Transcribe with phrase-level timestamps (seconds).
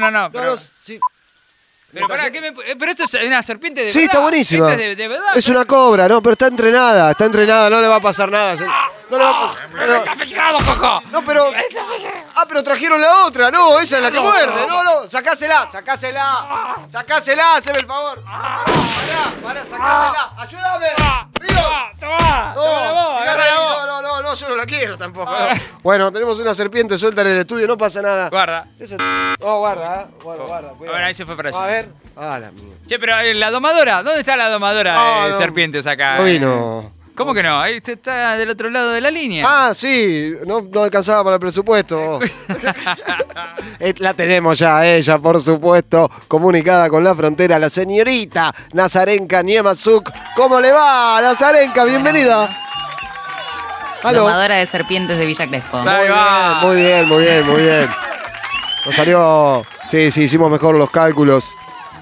[0.00, 0.32] No, no, no.
[0.32, 0.98] Pero, no, sí.
[1.92, 4.12] pero, pará, ¿qué me- eh, pero esto es una serpiente de Sí, verdad.
[4.14, 4.70] está buenísima.
[4.70, 5.36] Esta es de, de verdad.
[5.36, 8.56] Es una cobra, no, pero está entrenada, está entrenada, no le va a pasar nada.
[9.12, 11.02] No, le va a pasar- no, ¡Está picado, Coco!
[11.10, 11.44] no, pero.
[12.36, 14.66] Ah, pero trajeron la otra, no, esa es la que muerde.
[14.66, 16.76] No, no, sacásela, sacásela.
[16.90, 18.22] Sacásela, haceme el favor.
[18.24, 20.30] Pará, pará, sacásela.
[20.38, 20.86] Ayúdame.
[21.40, 21.58] Río.
[22.00, 22.52] ¡Toma!
[22.54, 25.30] No, no, no, no, no, yo no la quiero tampoco.
[25.30, 25.46] no.
[25.82, 28.28] Bueno, tenemos una serpiente suelta en el estudio, no pasa nada.
[28.30, 28.66] Guarda.
[28.78, 28.96] Esa-
[29.40, 30.06] Oh, guarda, ¿eh?
[30.22, 30.92] Bueno, guarda, cuidado.
[30.94, 31.62] Bueno, ahí se fue para allá.
[31.62, 31.88] A ver.
[32.16, 32.74] Ah, la mía.
[32.88, 35.38] Che, pero eh, la domadora, ¿dónde está la domadora Ah, de no.
[35.38, 36.16] serpientes acá?
[36.18, 36.92] No vino.
[37.14, 37.60] ¿Cómo que no?
[37.60, 39.44] Ahí está- está del otro lado de la línea.
[39.46, 42.18] Ah, sí, no, no alcanzaba para el presupuesto.
[43.84, 50.08] Eh, la tenemos ya, ella, por supuesto, comunicada con la frontera, la señorita Nazarenka Niemazuk.
[50.36, 51.84] ¿Cómo le va, Nazarenka?
[51.84, 52.48] Bienvenida.
[54.04, 54.20] Aló.
[54.20, 55.78] Domadora de serpientes de Villa Crespo.
[55.78, 56.60] Ahí va.
[56.62, 57.88] Muy bien, muy bien, muy bien.
[58.86, 59.64] Nos salió.
[59.88, 61.52] Sí, sí, hicimos mejor los cálculos.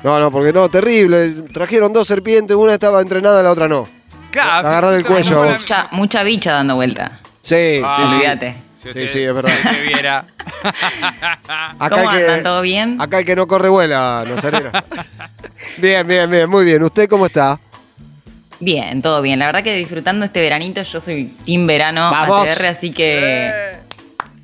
[0.03, 1.31] No, no, porque no, terrible.
[1.55, 3.89] Trajeron dos serpientes, una estaba entrenada, la otra no.
[4.31, 5.61] Claro, La agarró del cuello, vos.
[5.61, 7.19] Mucha, mucha bicha dando vuelta.
[7.43, 8.15] Sí, Ah, sí, sí.
[8.17, 8.55] Olvídate.
[8.77, 9.51] Si Sí, usted- sí, es verdad.
[9.63, 10.25] si usted viera.
[11.79, 12.43] Acá ¿Cómo el andan?
[12.43, 12.97] ¿Todo bien?
[13.01, 14.71] Acá el que no corre vuela, Nazarena.
[15.79, 16.83] bien, bien, bien, muy bien.
[16.83, 17.59] ¿Usted cómo está?
[18.59, 19.39] Bien, todo bien.
[19.39, 22.47] La verdad que disfrutando este veranito, yo soy team verano Vamos.
[22.49, 23.79] ATR, así que Eh,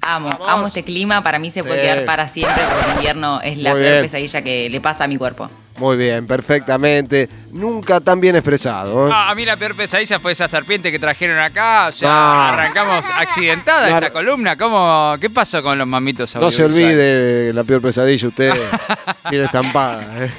[0.01, 0.49] amo, Vamos.
[0.49, 1.23] amo este clima.
[1.23, 1.83] Para mí se puede Sí.
[1.87, 4.05] quedar para siempre porque el invierno es la Muy peor bien.
[4.05, 5.51] pesadilla que le pasa a mi cuerpo.
[5.79, 7.29] Muy bien, perfectamente.
[7.53, 9.09] Nunca tan bien expresado.
[9.09, 9.11] ¿eh?
[9.15, 11.91] Ah, a mí la peor pesadilla fue esa serpiente que trajeron acá.
[11.91, 12.53] Ya Ah.
[12.55, 14.07] arrancamos accidentada Claro.
[14.07, 14.57] esta columna.
[14.57, 18.53] ¿Cómo, ¿Qué pasó con los mamitos No se olvide de la peor pesadilla, usted
[19.29, 20.25] tiene estampada.
[20.25, 20.31] ¿eh?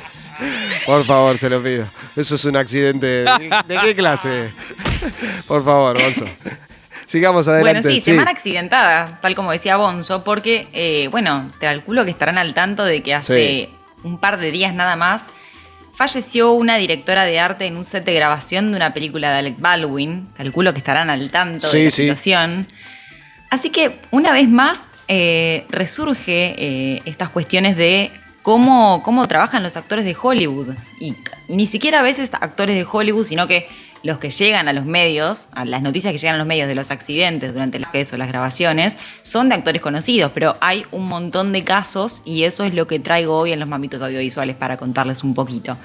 [0.86, 1.88] Por favor, se lo pido.
[2.16, 3.26] Eso es un accidente.
[3.68, 4.52] ¿De, qué clase?
[5.48, 6.26] Por favor, Gonzo.
[7.06, 7.80] Sigamos adelante.
[7.82, 12.54] Bueno, sí, semana accidentada, tal como decía Bonzo, porque, eh, bueno, calculo que estarán al
[12.54, 13.70] tanto de que hace
[14.04, 15.26] un par de días nada más
[15.94, 19.60] falleció una directora de arte en un set de grabación de una película de Alec
[19.60, 20.30] Baldwin.
[20.36, 22.02] Calculo que estarán al tanto Sí, de la sí.
[22.04, 22.68] situación.
[23.50, 28.12] Así que, una vez más, eh, resurge eh, estas cuestiones de
[28.48, 30.70] cómo, cómo trabajan los actores de Hollywood.
[31.02, 31.16] Y
[31.50, 33.68] ni siquiera a veces actores de Hollywood, sino que
[34.04, 36.74] los que llegan a los medios, a las noticias que llegan a los medios de
[36.76, 41.52] los accidentes durante las o las grabaciones, son de actores conocidos, pero hay un montón
[41.52, 45.26] de casos y eso es lo que traigo hoy en los mamitos audiovisuales para contarles
[45.26, 45.76] un poquito.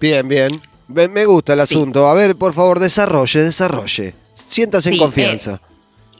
[0.00, 0.62] Bien, bien.
[0.86, 1.74] Me, gusta el Sí.
[1.74, 2.06] asunto.
[2.06, 4.14] A ver, por favor, desarrolle, desarrolle.
[4.34, 5.54] Siéntase en confianza.
[5.54, 5.69] eh,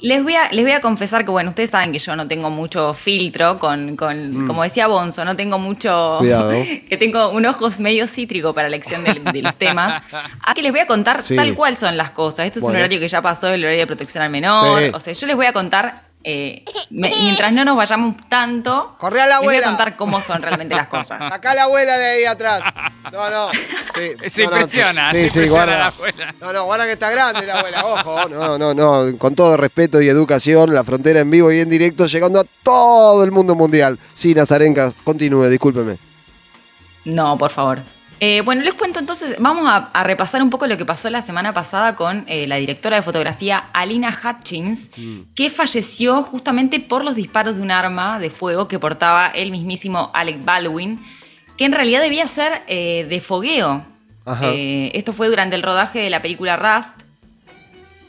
[0.02, 2.48] Les voy, a, les voy a confesar que, bueno, ustedes saben que yo no tengo
[2.50, 6.16] mucho filtro con, con como decía Bonzo, no tengo mucho...
[6.16, 6.18] Mm.
[6.20, 6.50] Cuidado.
[6.88, 10.02] que tengo un ojos medio cítrico para la elección de, de los temas.
[10.46, 11.36] Aquí les voy a contar Sí.
[11.36, 12.46] tal cual son las cosas.
[12.46, 12.76] Esto es Bueno.
[12.78, 14.80] un horario que ya pasó, el horario de protección al menor.
[14.82, 14.90] Sí.
[14.94, 19.22] O sea, yo les voy a contar, eh, me- mientras no nos vayamos tanto, Corre
[19.22, 21.18] a la les voy a contar cómo son realmente las cosas.
[21.30, 22.62] Sacá a la abuela de ahí atrás.
[23.10, 23.48] No, no.
[23.94, 25.78] Sí, Se no, no, impresiona, Sí, se sí, impresiona guarda.
[25.78, 26.34] la abuela.
[26.40, 28.28] No, no, guarda que está grande la abuela, ojo.
[28.28, 29.18] No, no, no.
[29.18, 33.24] Con todo respeto y educación, la frontera en vivo y en directo, llegando a todo
[33.24, 33.98] el mundo mundial.
[34.14, 35.98] Sí, Nazarenka, continúe, discúlpeme.
[37.04, 37.80] No, por favor.
[38.22, 41.22] Eh, bueno, les cuento entonces, vamos a, a repasar un poco lo que pasó la
[41.22, 44.90] semana pasada con eh, la directora de fotografía Alina Hutchins,
[45.34, 50.10] que falleció justamente por los disparos de un arma de fuego que portaba el mismísimo
[50.12, 51.02] Alec Baldwin,
[51.56, 53.86] que en realidad debía ser eh, de fogueo.
[54.26, 54.50] Ajá.
[54.52, 56.94] Esto fue durante el rodaje de la película Rust.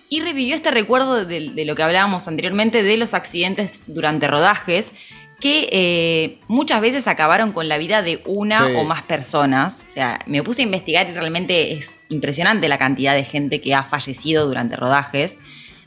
[0.09, 4.91] Y revivió este recuerdo de, de lo que hablábamos anteriormente de los accidentes durante rodajes,
[5.41, 8.73] que eh, muchas veces acabaron con la vida de una Sí.
[8.77, 9.83] o más personas.
[9.87, 13.73] O sea, me puse a investigar y realmente es impresionante la cantidad de gente que
[13.75, 15.37] ha fallecido durante rodajes.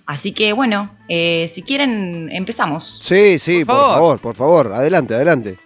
[0.07, 3.01] Así que bueno, eh, si quieren, empezamos.
[3.03, 4.21] Sí, sí, por Por favor.
[4.21, 5.57] por favor, adelante, adelante.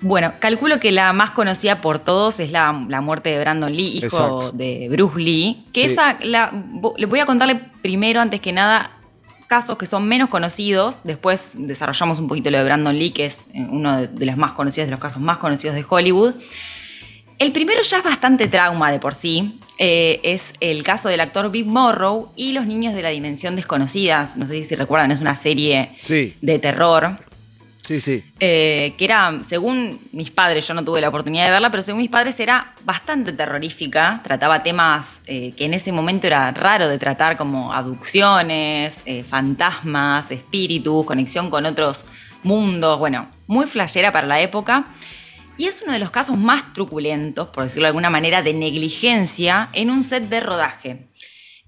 [0.00, 3.96] Bueno, calculo que la más conocida por todos es la, la muerte de Brandon Lee,
[3.96, 4.52] hijo Exacto.
[4.52, 5.66] de Bruce Lee.
[5.72, 5.94] Que Sí.
[5.94, 6.52] esa, la,
[6.96, 8.92] le voy a contarle primero, antes que nada,
[9.48, 11.00] casos que son menos conocidos.
[11.04, 14.52] Después desarrollamos un poquito lo de Brandon Lee, que es eh, uno de, los más
[14.52, 16.34] conocidos, de los casos más conocidos de Hollywood.
[17.38, 19.60] El primero ya es bastante trauma de por sí.
[19.78, 24.28] eh, es el caso del actor Big Morrow y los niños de la dimensión desconocida.
[24.36, 27.18] No sé si recuerdan, es una serie Sí, de terror.
[27.88, 28.22] Sí, sí.
[28.38, 32.02] Eh, que era, según mis padres, yo no tuve la oportunidad de verla, pero según
[32.02, 34.20] mis padres era bastante terrorífica.
[34.22, 40.30] Trataba temas eh, que en ese momento era raro de tratar, como abducciones, eh, fantasmas,
[40.30, 42.04] espíritus, conexión con otros
[42.42, 42.98] mundos.
[42.98, 44.88] Bueno, muy flashera para la época.
[45.56, 49.70] Y es uno de los casos más truculentos, por decirlo de alguna manera, de negligencia
[49.72, 51.08] en un set de rodaje.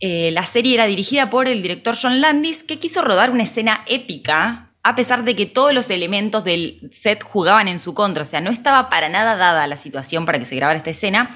[0.01, 4.70] La serie era dirigida por el director John Landis, que quiso rodar una escena épica
[4.83, 8.41] a pesar de que todos los elementos del set jugaban en su contra, o sea,
[8.41, 11.31] no estaba para nada dada la situación para que se grabara esta escena.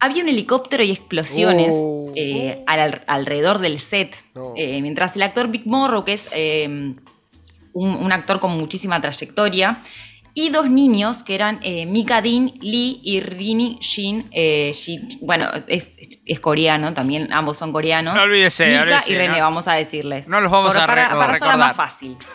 [0.00, 2.12] Había un helicóptero y explosiones Oh.
[2.16, 4.52] eh, al- alrededor del set, No.
[4.56, 6.66] eh, mientras el actor Big Morrow, que es eh,
[7.74, 9.80] un, un actor con muchísima trayectoria,
[10.34, 14.28] y dos niños que eran eh, Mika Dean Lee y Rini Shin.
[14.32, 15.88] eh, Shin- bueno, es,
[16.24, 18.14] es coreano también, ambos son coreanos.
[18.14, 19.44] No olvídese, Mika olvídese, y René, ¿no?
[19.44, 20.28] vamos a decirles.
[20.28, 21.58] No los vamos Por- a para, para hacerla recordar.
[21.58, 22.16] más fácil.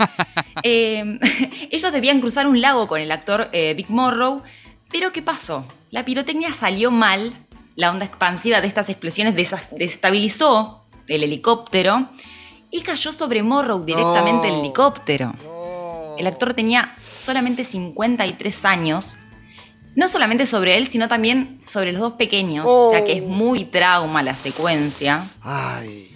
[0.63, 1.19] Eh,
[1.71, 4.41] ellos debían cruzar un lago con el actor eh, Big Morrow,
[4.91, 5.65] pero ¿qué pasó?
[5.91, 7.45] La pirotecnia salió mal,
[7.75, 12.09] la onda expansiva de estas explosiones desestabilizó el helicóptero
[12.71, 15.33] y cayó sobre Morrow directamente el helicóptero.
[15.43, 15.56] No.
[16.17, 19.17] El actor tenía solamente 53 años.
[19.95, 22.65] No solamente sobre él, sino también sobre los dos pequeños.
[22.69, 23.27] O sea que es Oh.
[23.27, 25.23] muy trauma la secuencia.
[25.41, 26.11] Ay.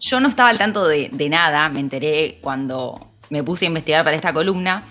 [0.00, 4.02] Yo no estaba al tanto de, de nada, me enteré cuando me puse a investigar
[4.04, 4.84] para esta columna.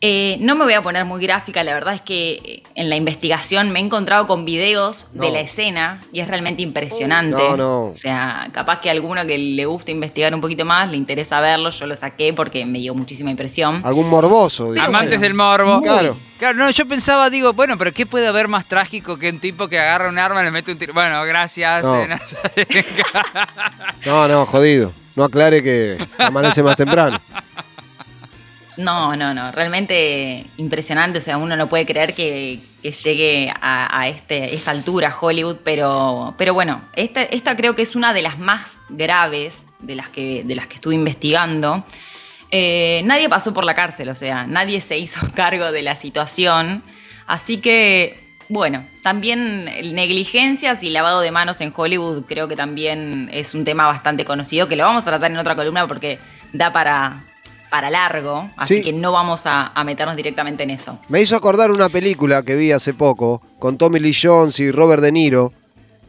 [0.00, 3.70] Eh, no me voy a poner muy gráfica, la verdad es que en la investigación
[3.70, 7.36] me he encontrado con videos de la escena y es realmente impresionante.
[7.36, 7.80] No, no.
[7.86, 11.40] O sea, capaz que a alguno que le guste investigar un poquito más le interesa
[11.40, 13.80] verlo, yo lo saqué porque me dio muchísima impresión.
[13.84, 14.72] Algún morboso.
[14.72, 14.86] digo.
[14.86, 15.22] Amantes bueno.
[15.22, 15.82] del morbo.
[15.82, 16.16] Claro.
[16.38, 19.66] Claro, no, yo pensaba, digo, bueno, pero ¿qué puede haber más trágico que un tipo
[19.66, 20.94] que agarra un arma y le mete un tiro?
[20.94, 21.82] Bueno, gracias.
[21.82, 22.00] No.
[22.00, 22.08] eh.
[24.06, 24.92] No, no, jodido.
[25.16, 27.20] No aclare que amanece más temprano.
[28.78, 31.18] No, no, no, realmente impresionante.
[31.18, 36.54] O sea, uno no puede creer que, llegue a, este, esta altura Hollywood, pero, pero
[36.54, 40.68] bueno, esta, creo que es una de las más graves de las que, de las
[40.68, 41.84] que estuve investigando.
[42.52, 46.84] Eh, nadie pasó por la cárcel, o sea, nadie se hizo cargo de la situación.
[47.26, 53.54] Así que, bueno, también negligencias y lavado de manos en Hollywood creo que también es
[53.54, 56.20] un tema bastante conocido, que lo vamos a tratar en otra columna porque
[56.52, 57.24] da para,
[57.70, 58.84] para largo, así Sí.
[58.84, 60.98] que no vamos a, a meternos directamente en eso.
[61.08, 65.02] Me hizo acordar una película que vi hace poco con Tommy Lee Jones y Robert
[65.02, 65.52] De Niro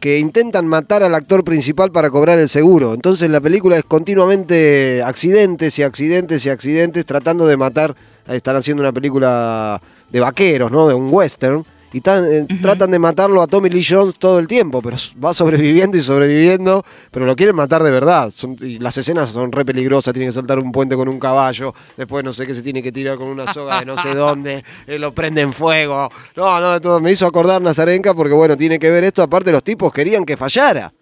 [0.00, 2.94] que intentan matar al actor principal para cobrar el seguro.
[2.94, 7.94] Entonces la película es continuamente accidentes y accidentes y accidentes tratando de matar.
[8.26, 9.80] Están haciendo una película
[10.10, 10.86] de vaqueros, ¿no?
[10.88, 11.64] De un western.
[11.92, 15.34] Y tan- eh, tratan de matarlo a Tommy Lee Jones todo el tiempo, pero va
[15.34, 18.30] sobreviviendo y sobreviviendo, pero lo quieren matar de verdad.
[18.32, 21.74] Son- y las escenas son re peligrosas, tiene que saltar un puente con un caballo,
[21.96, 24.64] después no sé qué se tiene que tirar con una soga de no sé dónde,
[24.86, 26.08] eh, lo prende en fuego.
[26.36, 27.00] No, no, de todo.
[27.00, 29.22] Me hizo acordar Nazarenka porque, bueno, tiene que ver esto.
[29.24, 30.92] Aparte, los tipos querían que fallara.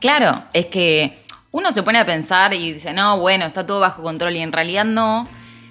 [0.00, 1.18] Claro, es que
[1.50, 4.52] uno se pone a pensar y dice, no, bueno, está todo bajo control y en
[4.52, 5.28] realidad no.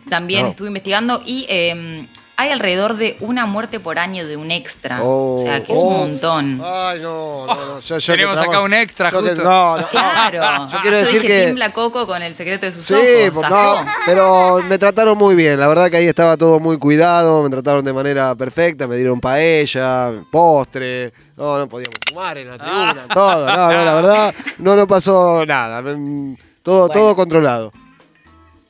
[0.09, 0.49] También No.
[0.49, 5.03] estuve investigando y eh, hay alrededor de una muerte por año de un extra.
[5.03, 5.85] Oh, o sea, que es oh.
[5.87, 6.61] un montón.
[6.63, 7.79] Ay, no, no, no.
[7.79, 9.43] Yo, yo que Tenemos acá un extra, yo que- justo.
[9.43, 9.87] no, no.
[9.89, 10.67] Claro.
[10.67, 13.29] Yo quiero decir dije que- Timbla Coco con el secreto de sus Sí, ojos.
[13.33, 13.83] pues, zafó.
[13.83, 15.59] no, pero me trataron muy bien.
[15.59, 19.19] La verdad que ahí estaba todo muy cuidado, me trataron de manera perfecta, me dieron
[19.19, 21.13] paella, postre.
[21.37, 23.45] No, no podíamos fumar en la tribuna, todo.
[23.47, 25.81] No, no, la verdad, no, no pasó nada.
[25.81, 26.93] Mm, Todo, Bueno.
[26.93, 27.73] todo controlado.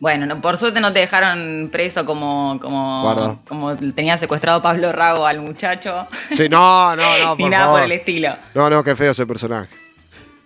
[0.04, 3.38] Bueno, no, por suerte no te dejaron preso como, Guarda.
[3.48, 6.08] como, tenía secuestrado Pablo Rago al muchacho.
[6.30, 7.80] Sí, no, no, no, Ni por nada favor.
[7.80, 8.36] por el estilo.
[8.54, 9.70] No, no, qué feo ese personaje.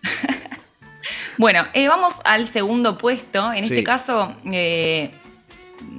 [1.40, 3.54] Bueno, eh, vamos al segundo puesto.
[3.54, 3.74] En Sí.
[3.74, 5.12] este caso, eh,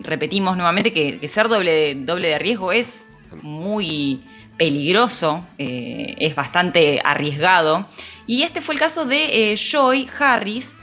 [0.02, 3.06] repetimos nuevamente que, que ser doble de, doble de riesgo es
[3.42, 4.20] muy
[4.56, 7.86] peligroso, eh, es bastante arriesgado.
[8.26, 10.74] Y este fue el caso de Joy Harris.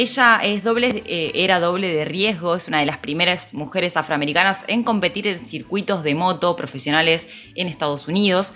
[0.00, 4.64] Ella es doble, eh, era doble de riesgo, es una de las primeras mujeres afroamericanas
[4.68, 8.52] en competir en circuitos de moto profesionales en Estados Unidos.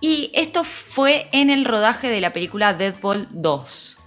[0.00, 3.98] Y esto fue en el rodaje de la película Deadpool 2.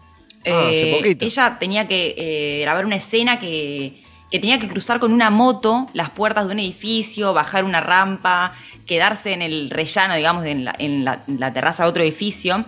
[0.48, 1.26] Ah, hace Eh, poquito.
[1.26, 5.88] ella tenía que eh, grabar una escena que, que tenía que cruzar con una moto
[5.94, 8.54] las puertas de un edificio, bajar una rampa,
[8.86, 12.64] quedarse en el rellano, digamos, en la, en la- en la terraza de otro edificio.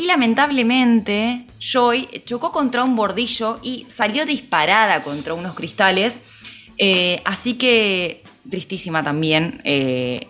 [0.00, 6.20] Y lamentablemente, Joy chocó contra un bordillo y salió disparada contra unos cristales.
[6.78, 10.26] Eh, así que, tristísima también eh,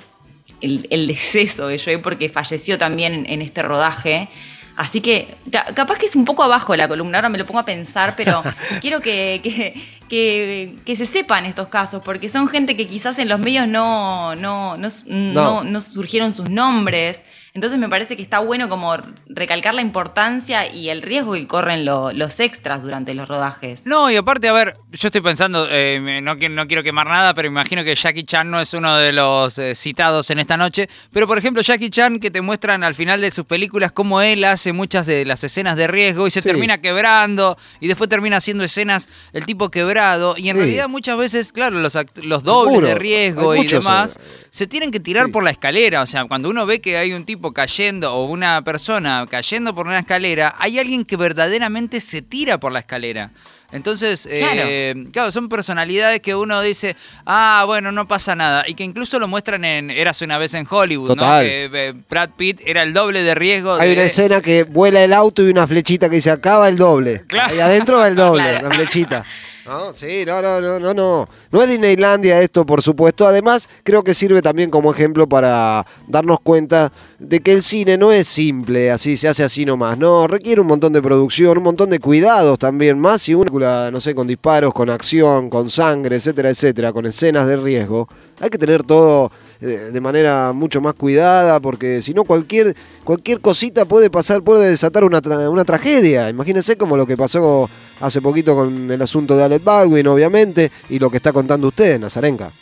[0.61, 4.29] el, el deceso de Joy porque falleció también en, en este rodaje.
[4.77, 7.61] Así que ca- capaz que es un poco abajo la columna, ahora me lo pongo
[7.61, 8.43] a pensar, pero
[8.81, 9.75] quiero que, que-
[10.09, 14.35] que- que se sepan estos casos, porque son gente que quizás en los medios no,
[14.37, 17.23] no, no, no- no surgieron sus nombres.
[17.53, 21.85] Entonces me parece que está bueno como recalcar la importancia y el riesgo que corren
[21.85, 23.83] lo- los extras durante los rodajes.
[23.87, 27.35] No, y aparte, a ver, yo estoy pensando, eh, me- no, no quiero quemar nada,
[27.35, 30.89] pero imagino que Jackie Chan no es uno de los eh, citados en esta noche.
[31.13, 34.45] Pero, por ejemplo, Jackie Chan, que te muestran al final de sus películas cómo él
[34.45, 36.49] hace muchas de las escenas de riesgo y se Sí.
[36.49, 40.63] termina quebrando y después termina haciendo escenas, el tipo quebrado y en Sí.
[40.63, 44.67] realidad muchas veces, claro, los, act- los dobles de riesgo hay y demás eh, se
[44.67, 45.33] tienen que tirar sí.
[45.33, 46.03] por la escalera.
[46.03, 49.87] O sea, cuando uno ve que hay un tipo cayendo o una persona cayendo por
[49.87, 53.31] una escalera, hay alguien que verdaderamente se tira por la escalera.
[53.73, 54.63] Entonces, Claro.
[54.65, 58.65] eh, claro, son personalidades que uno dice, ah, bueno, no pasa nada.
[58.67, 61.45] Y que incluso lo muestran en Eras una vez en Hollywood, Total.
[61.45, 61.49] ¿no?
[61.49, 63.75] Que eh, Brad Pitt era el doble de riesgo.
[63.75, 66.69] Hay de- una escena que vuela el auto y una flechita que dice acá va
[66.69, 67.23] el doble.
[67.29, 67.53] Claro.
[67.55, 68.67] Ahí adentro va el doble, Claro.
[68.67, 69.25] una flechita.
[69.71, 71.29] No, sí, no, no, no, no, no.
[71.53, 73.25] No es Disneylandia esto, por supuesto.
[73.25, 78.11] Además, creo que sirve también como ejemplo para darnos cuenta de que el cine no
[78.11, 79.97] es simple, así se hace así nomás.
[79.97, 82.99] No, requiere un montón de producción, un montón de cuidados también.
[82.99, 87.07] Más si una película, no sé, con disparos, con acción, con sangre, etcétera, etcétera, con
[87.07, 88.09] escenas de riesgo.
[88.41, 89.31] Hay que tener todo
[89.67, 92.75] de manera mucho más cuidada, porque si no cualquier,
[93.05, 96.31] cualquier cosita puede pasar, puede desatar una, tra- una tragedia.
[96.31, 97.69] Imagínense como lo que pasó
[98.01, 101.99] hace poquito con el asunto de Alec Baldwin, obviamente, y lo que está contando usted,
[102.01, 102.53] Nazarenka.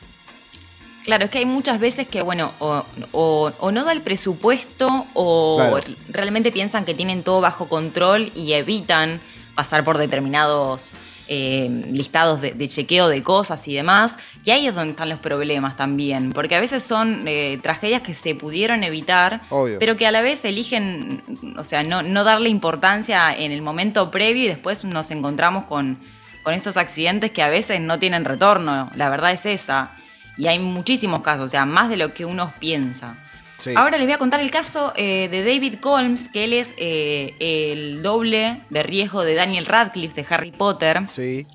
[1.05, 5.07] Claro, es que hay muchas veces que, bueno, o, o- o no da el presupuesto
[5.15, 5.81] o Claro.
[6.09, 9.21] realmente piensan que tienen todo bajo control y evitan
[9.55, 10.91] pasar por determinados
[11.29, 14.17] eh, listados de, de chequeo de cosas y demás.
[14.45, 18.15] Y ahí es donde están los problemas también, porque a veces son eh, tragedias que
[18.15, 19.79] se pudieron evitar, Obvio.
[19.79, 21.23] pero que a la vez eligen,
[21.57, 25.99] o sea, no, no darle importancia en el momento previo y después nos encontramos con,
[26.43, 28.91] con estos accidentes que a veces no tienen retorno.
[28.95, 29.91] La verdad es esa.
[30.39, 33.17] Y hay muchísimos casos, o sea, más de lo que uno piensa.
[33.59, 33.73] Sí.
[33.75, 37.35] Ahora les voy a contar el caso eh, de David Colmes, que él es eh,
[37.41, 41.09] el doble de riesgo de Daniel Radcliffe de Harry Potter.
[41.09, 41.47] Sí.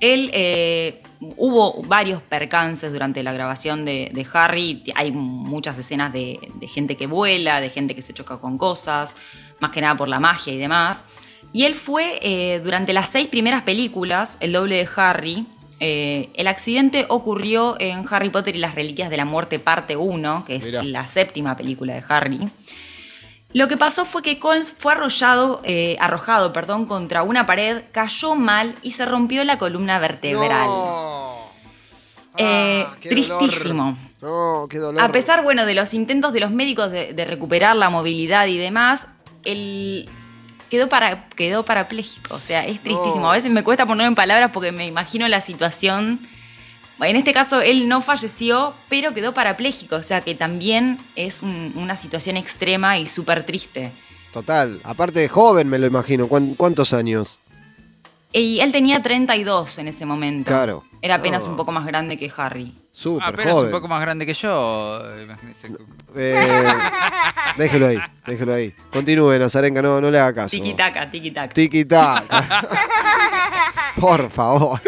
[0.00, 1.02] Él eh,
[1.36, 4.82] hubo varios percances durante la grabación de, de Harry.
[4.94, 9.14] Hay muchas escenas de, de gente que vuela, de gente que se choca con cosas,
[9.60, 11.04] más que nada por la magia y demás.
[11.52, 15.46] Y él fue, durante las seis primeras películas, el doble de Harry.
[15.80, 20.44] Eh, el accidente ocurrió en Harry Potter y las Reliquias de la Muerte, parte 1,
[20.46, 20.82] que es Mirá.
[20.82, 22.48] la séptima película de Harry.
[23.52, 28.36] Lo que pasó fue que Colmes fue arrollado, eh, arrojado perdón, contra una pared, cayó
[28.36, 30.66] mal y se rompió la columna vertebral.
[30.68, 31.50] No.
[32.36, 33.96] Eh, Ah, tristísimo.
[34.20, 34.62] dolor.
[34.62, 35.02] No, qué dolor.
[35.02, 38.56] A pesar, bueno, de los intentos de los médicos de, de recuperar la movilidad y
[38.58, 39.06] demás,
[39.44, 40.08] él
[40.70, 42.34] quedó, para, quedó parapléjico.
[42.34, 43.20] O sea, es tristísimo.
[43.22, 43.30] No.
[43.30, 46.20] A veces me cuesta ponerlo en palabras porque me imagino la situación.
[47.00, 49.96] En este caso, él no falleció, pero quedó parapléjico.
[49.96, 53.92] O sea, que también es un- una situación extrema y súper triste.
[54.32, 54.80] Total.
[54.84, 56.28] Aparte de joven, me lo imagino.
[56.28, 57.40] ¿Cuán- ¿Cuántos años?
[58.32, 60.48] Y él tenía 32 en ese momento.
[60.48, 60.84] Claro.
[61.02, 62.74] Era apenas un poco más grande que Harry.
[62.92, 63.66] Súper Apenas joven.
[63.66, 65.00] un poco más grande que yo.
[65.22, 65.68] imagínese.
[66.16, 66.66] Eh,
[67.56, 68.74] déjelo ahí, déjelo ahí.
[68.92, 70.50] Continúe, Nazarenka, no, no le haga caso.
[70.50, 71.54] Tiki taca, tiki taca.
[71.54, 72.62] Tiki taca.
[74.00, 74.80] Por favor.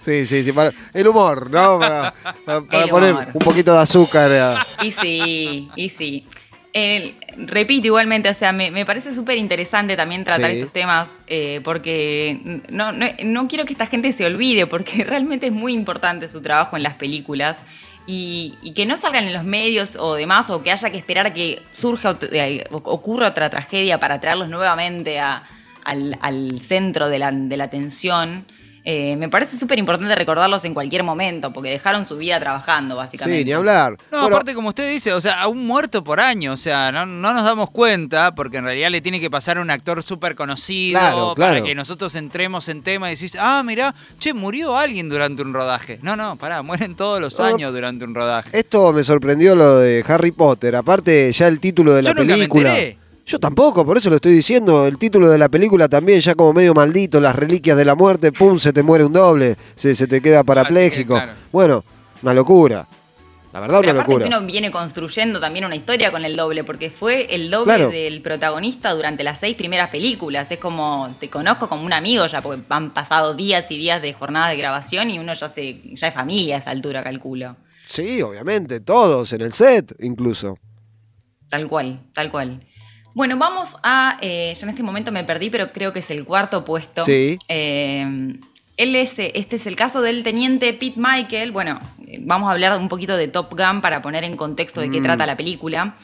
[0.00, 0.52] Sí, sí, sí.
[0.52, 1.78] para- el humor, ¿no?
[1.78, 2.14] Para,
[2.44, 3.28] para- para El poner humor.
[3.34, 4.30] un poquito de azúcar.
[4.32, 6.26] a- Y sí, y sí.
[6.74, 10.58] Eh, repito igualmente, o sea, me, me parece súper interesante también tratar Sí.
[10.58, 15.46] estos temas eh, porque no, no, no quiero que esta gente se olvide porque realmente
[15.46, 17.64] es muy importante su trabajo en las películas
[18.06, 21.26] y, y que no salgan en los medios o demás o que haya que esperar
[21.26, 25.44] a que surja eh, ocurra otra tragedia para traerlos nuevamente a-
[25.84, 28.44] al, al centro de la, de la atención.
[28.90, 33.40] Eh, me parece súper importante recordarlos en cualquier momento porque dejaron su vida trabajando básicamente.
[33.40, 33.98] Sí, ni hablar.
[34.10, 36.90] No, Bueno, aparte como usted dice, o sea, a un muerto por año, o sea,
[36.90, 40.02] no, no nos damos cuenta porque en realidad le tiene que pasar a un actor
[40.02, 41.64] súper conocido Claro, para claro.
[41.66, 45.98] que nosotros entremos en tema y decís, ah, mirá, che, murió alguien durante un rodaje.
[46.00, 48.58] No, no, pará, mueren todos los No, años durante un rodaje.
[48.58, 50.74] Esto me sorprendió lo de Harry Potter.
[50.76, 52.70] Aparte, ya el título de la nunca me película.
[52.70, 52.98] enteré.
[53.28, 54.86] Yo tampoco, por eso lo estoy diciendo.
[54.86, 58.32] El título de la película también, ya como medio maldito, las reliquias de la muerte,
[58.32, 61.12] pum, se te muere un doble, se, se te queda parapléjico.
[61.14, 61.32] claro.
[61.52, 61.84] Bueno,
[62.22, 62.88] una locura.
[63.52, 64.28] La verdad, Pero una aparte locura.
[64.30, 67.90] que uno viene construyendo también una historia con el doble, porque fue el doble Claro.
[67.90, 70.50] del protagonista durante las seis primeras películas.
[70.50, 74.14] Es como, te conozco como un amigo ya, porque han pasado días y días de
[74.14, 77.56] jornadas de grabación y uno ya se, ya es familia a esa altura, calculo.
[77.84, 80.58] Sí, obviamente, todos, en el set incluso.
[81.48, 82.60] Tal cual, tal cual.
[83.18, 84.16] Bueno, vamos a.
[84.20, 87.02] eh, ya en este momento me perdí, pero creo que es el cuarto puesto.
[87.02, 87.36] Sí.
[87.48, 88.06] Eh,
[88.76, 91.50] él es, eh, este es el caso del teniente Pete Michael.
[91.50, 94.88] Bueno, eh, vamos a hablar un poquito de Top Gun para poner en contexto de
[94.88, 95.96] qué trata la película.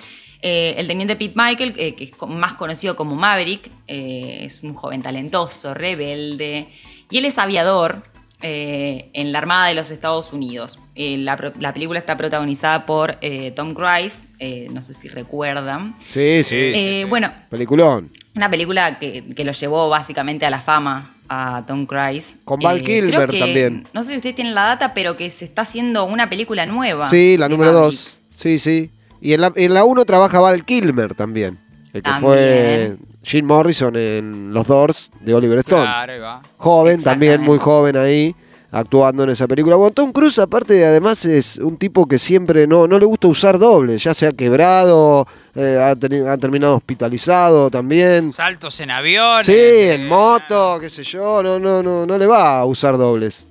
[0.42, 4.74] Eh, el teniente Pete Michael, eh, que es más conocido como Maverick, eh, es un
[4.74, 6.66] joven talentoso, rebelde,
[7.12, 8.02] y él es aviador
[8.46, 10.78] eh, en la Armada de los Estados Unidos.
[10.94, 11.36] Eh, la,
[11.72, 14.26] película está protagonizada por eh, Tom Cruise,
[14.70, 15.96] no sé si recuerdan.
[16.04, 16.54] Sí, sí.
[16.56, 18.12] Eh, Bueno, Peliculón.
[18.36, 22.36] una película que, que lo llevó básicamente a la fama a Tom Cruise.
[22.44, 23.86] Con Val Kilmer que- también.
[23.94, 27.08] No sé si ustedes tienen la data, pero que se está haciendo una película nueva.
[27.08, 27.72] Sí, la número.
[27.72, 28.20] 2.
[28.34, 28.90] Sí, sí.
[29.22, 31.58] Y en la, en la 1 trabaja Val Kilmer también.
[31.94, 32.20] El que También.
[32.20, 35.82] fue Jim Morrison en Los Doors de Oliver Stone.
[35.82, 36.42] Claro, ahí va.
[36.58, 38.34] Joven, también muy joven ahí,
[38.70, 39.76] actuando en esa película.
[39.76, 43.58] Bueno, Tom Cruise, aparte, además es un tipo que siempre no, no le gusta usar
[43.58, 48.30] dobles, ya se ha quebrado, eh, ha, teni- ha terminado hospitalizado también.
[48.32, 49.46] Saltos en aviones.
[49.46, 52.98] Sí, eh, en moto, qué sé yo, no, no, no, no le va a usar
[52.98, 53.46] dobles.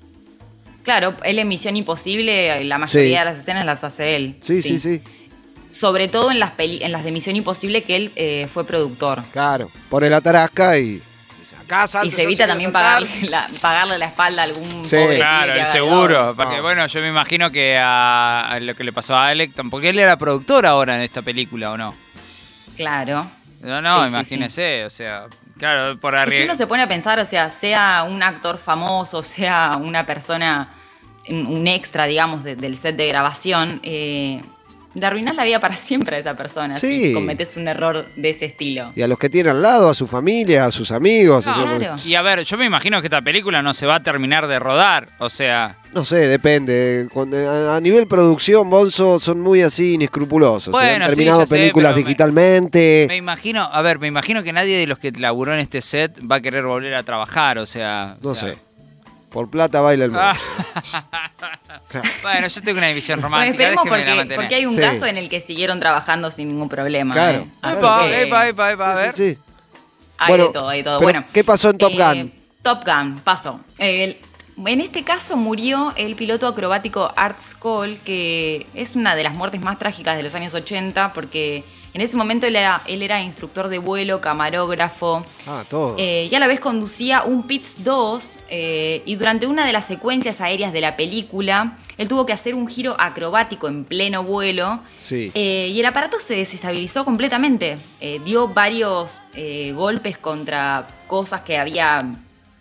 [0.83, 3.19] Claro, él en Misión Imposible, la mayoría Sí.
[3.19, 4.35] de las escenas las hace él.
[4.41, 5.01] Sí, sí, sí,
[5.73, 9.23] Sobre todo en las, peli en las de Misión Imposible que él eh, fue productor.
[9.33, 9.69] claro.
[9.89, 11.01] Pone la tarasca y
[11.59, 14.95] acá Y salto, se yo evita también pagarle la, pagarle la espalda a algún Sí.
[14.97, 16.33] pobre Claro, el seguro.
[16.37, 16.61] Porque, No.
[16.63, 19.99] bueno, yo me imagino que a, a lo que le pasó a Alec, porque él
[19.99, 21.95] era productor ahora en esta película, ¿o no?
[22.75, 23.29] Claro.
[23.61, 25.25] No, no, Sí, sí, imagínese, o sea,
[25.57, 26.45] claro, por Es que arriba.
[26.45, 30.69] uno se pone a pensar, o sea, sea un actor famoso, sea una persona,
[31.29, 34.41] un un extra, digamos, de- del set de grabación, eh,
[34.95, 37.07] le arruinás la vida para siempre a esa persona Sí.
[37.07, 38.91] si cometes un error de ese estilo.
[38.95, 41.47] Y a los que tiene al lado, a su familia, a sus amigos.
[41.47, 41.95] eso, Claro.
[42.05, 44.59] Y a ver, yo me imagino que esta película no se va a terminar de
[44.59, 47.07] rodar, o sea, No sé, depende.
[47.13, 50.69] Con- a, nivel producción, Bonzo son muy así inescrupulosos.
[50.73, 50.77] ¿eh?
[50.77, 53.05] Bueno, Han sí, terminado sé, películas me- digitalmente.
[53.07, 56.19] me imagino, a ver, me imagino que nadie de los que laburó en este set
[56.29, 58.17] va a querer volver a trabajar, o sea.
[58.23, 58.57] No o sea- sé.
[59.33, 60.23] Por plata baila el mundo.
[60.23, 61.31] Ah.
[62.21, 63.51] bueno, yo tengo una división romántica.
[63.63, 64.79] esperemos déjeme la porque, porque hay un Sí.
[64.79, 67.15] caso en el que siguieron trabajando sin ningún problema.
[67.15, 67.39] Claro.
[67.39, 67.71] ¿eh?
[67.71, 69.13] Epa, que epa, epa, epa, a ver.
[69.13, 69.39] Sí, sí.
[70.19, 71.01] Hay Bueno, de todo, hay de todo.
[71.01, 72.33] Bueno, ¿qué pasó en Top eh, Gun?
[72.61, 73.59] Top Gun, pasó.
[73.79, 74.19] El-
[74.57, 79.61] en este caso murió el piloto acrobático Art Skoll, que es una de las muertes
[79.61, 83.67] más trágicas de los años 80, porque en ese momento él era, él era instructor
[83.67, 85.95] de vuelo, camarógrafo, Ah, todo.
[85.99, 89.85] eh, y a la vez conducía un PITS 2 eh, y durante una de las
[89.85, 94.79] secuencias aéreas de la película, él tuvo que hacer un giro acrobático en pleno vuelo
[94.97, 95.31] Sí.
[95.35, 97.77] eh, y el aparato se desestabilizó completamente.
[98.25, 99.19] Dio varios
[99.73, 102.01] golpes contra cosas que había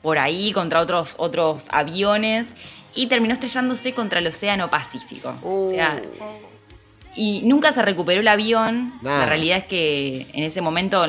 [0.02, 2.54] por ahí, contra otros, otros aviones
[2.94, 5.34] y terminó estrellándose contra el Océano Pacífico.
[5.42, 6.02] O sea,
[7.14, 8.94] y nunca se recuperó el avión.
[9.02, 11.04] La realidad es que en ese momento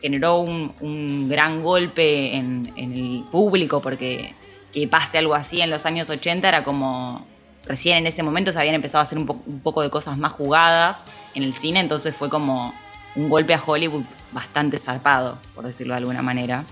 [0.00, 4.34] generó un, un gran golpe en, en el público porque
[4.72, 7.26] que pase algo así en los años 80 era como...
[7.64, 10.16] Recién en ese momento se habían empezado a hacer un, po- un poco de cosas
[10.16, 12.72] más jugadas en el cine, entonces fue como
[13.14, 16.64] un golpe a Hollywood bastante zarpado, por decirlo de alguna manera.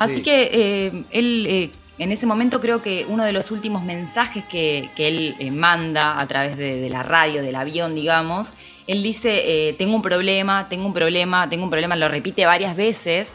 [0.00, 0.22] Así Sí.
[0.22, 4.88] que eh, él, eh, en ese momento creo que uno de los últimos mensajes que,
[4.96, 8.52] que él eh, manda a través de, de la radio, del avión, digamos,
[8.86, 12.74] él dice, eh, tengo un problema, tengo un problema, tengo un problema, lo repite varias
[12.74, 13.34] veces,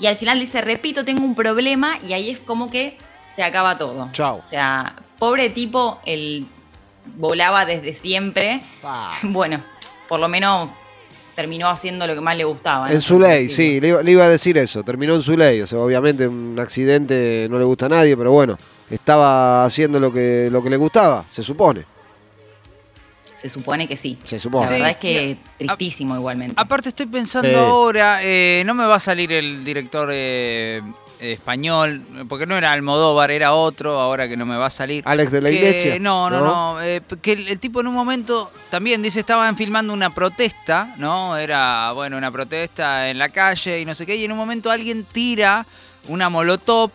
[0.00, 2.96] y al final dice, repito, tengo un problema, y ahí es como que
[3.34, 4.08] se acaba todo.
[4.12, 4.38] Chao.
[4.38, 6.46] O sea, pobre tipo, él
[7.16, 8.60] volaba desde siempre.
[9.22, 9.62] Bueno,
[10.08, 10.70] por lo menos
[11.38, 12.88] terminó haciendo lo que más le gustaba.
[12.88, 12.92] ¿no?
[12.94, 14.82] En su ley, sí, le iba, le iba a decir eso.
[14.82, 15.60] Terminó en su ley.
[15.60, 18.58] O sea, obviamente un accidente no le gusta a nadie, pero bueno,
[18.90, 21.84] estaba haciendo lo que, lo que le gustaba, se supone.
[23.40, 24.18] Se supone que sí.
[24.24, 24.64] Se supone.
[24.64, 26.54] La Sí, verdad es que y- tristísimo igualmente.
[26.58, 27.54] Aparte estoy pensando Sí.
[27.54, 30.82] ahora, eh, no me va a salir el director eh,
[31.20, 35.02] español, porque no era Almodóvar, era otro, ahora que no me va a salir.
[35.06, 35.98] Alex de la Que- Iglesia.
[35.98, 36.74] No, no, ¿no?
[36.74, 36.82] no.
[36.82, 41.36] eh, que el, el tipo en un momento también dice, estaban filmando una protesta, ¿no?
[41.36, 44.70] Era, bueno, una protesta en la calle y no sé qué, y en un momento
[44.70, 45.66] alguien tira
[46.08, 46.90] una molotov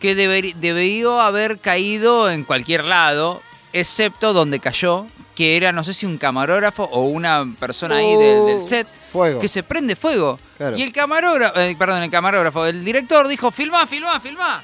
[0.00, 5.92] que deber- debió haber caído en cualquier lado, excepto donde cayó, que era, no sé
[5.94, 9.40] si un camarógrafo o una persona ahí del, del set, Fuego.
[9.40, 10.38] que se prende fuego.
[10.58, 10.76] Claro.
[10.76, 14.62] Y el camarógrafo, eh, perdón, el camarógrafo, el director dijo, filmá, filmá, filmá.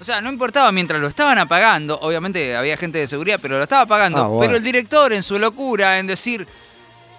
[0.00, 3.62] O sea, no importaba, mientras lo estaban apagando, obviamente había gente de seguridad, pero lo
[3.62, 4.18] estaba apagando.
[4.18, 4.40] Ah, bueno.
[4.40, 6.46] Pero el director, en su locura, en decir,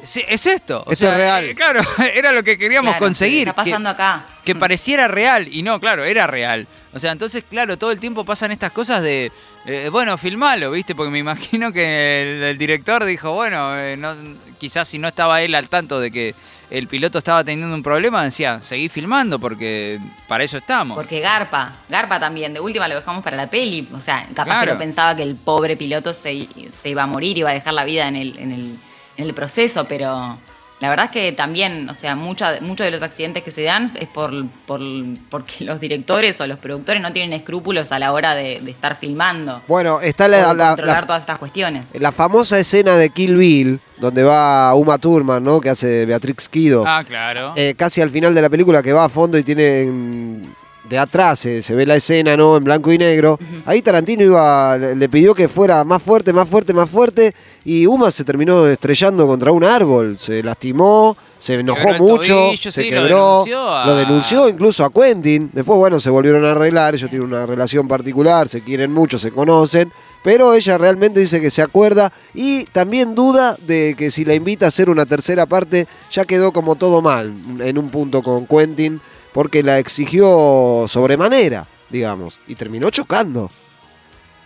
[0.03, 0.83] "Sí, es esto.
[0.85, 1.45] O Esto sea, es real.
[1.45, 1.81] eh, claro,
[2.13, 3.45] era lo que queríamos Claro, conseguir.
[3.45, 4.25] ¿Qué está que- pasando acá?
[4.43, 6.67] que pareciera real y no, claro, era real.
[6.93, 9.31] O sea, entonces, claro, todo el tiempo pasan estas cosas de,
[9.65, 10.93] eh, bueno, filmalo, ¿viste?
[10.95, 14.13] Porque me imagino que el, el director dijo, bueno, eh, no,
[14.59, 16.35] quizás si no estaba él al tanto de que
[16.69, 20.95] el piloto estaba teniendo un problema, decía, seguí filmando porque para eso estamos.
[20.97, 23.87] Porque Garpa, Garpa también, de última lo dejamos para la peli.
[23.93, 24.65] O sea, capaz Claro.
[24.67, 27.73] que no pensaba que el pobre piloto se, se iba a morir, iba a dejar
[27.73, 28.77] la vida en el, en el,
[29.17, 30.37] en el proceso, pero
[30.81, 33.89] la verdad es que también, o sea, mucha- muchos de los accidentes que se dan
[33.99, 34.31] es por,
[34.67, 34.81] por-
[35.29, 38.95] porque los directores o los productores no tienen escrúpulos a la hora de, de estar
[38.97, 39.61] filmando.
[39.67, 41.85] Bueno, está la, la- controlar la- todas estas cuestiones.
[41.93, 45.61] la famosa escena de Kill Bill, donde va Uma Thurman, ¿no?
[45.61, 46.83] Que hace Beatrix Kido.
[46.85, 47.53] Ah, claro.
[47.55, 50.43] Eh, casi al final de la película que va a fondo y tiene mm,
[50.89, 52.57] de atrás se, se ve la escena, ¿no?
[52.57, 53.39] En blanco y negro.
[53.65, 57.33] Ahí Tarantino iba, le le pidió que fuera más fuerte, más fuerte, más fuerte.
[57.63, 60.17] Y Uma se terminó estrellando contra un árbol.
[60.19, 63.17] Se lastimó, se enojó Quebró mucho, tobillo, se sí, lo quebró.
[63.45, 65.49] denunció a- Lo denunció incluso a Quentin.
[65.53, 66.93] Después, bueno, se volvieron a arreglar.
[66.93, 69.91] Ellos tienen una relación particular, se quieren mucho, se conocen.
[70.23, 74.65] Pero ella realmente dice que se acuerda y también duda de que si la invita
[74.65, 78.99] a hacer una tercera parte, ya quedó como todo mal en un punto con Quentin,
[79.35, 83.51] porque la exigió sobremanera, digamos, y terminó chocando.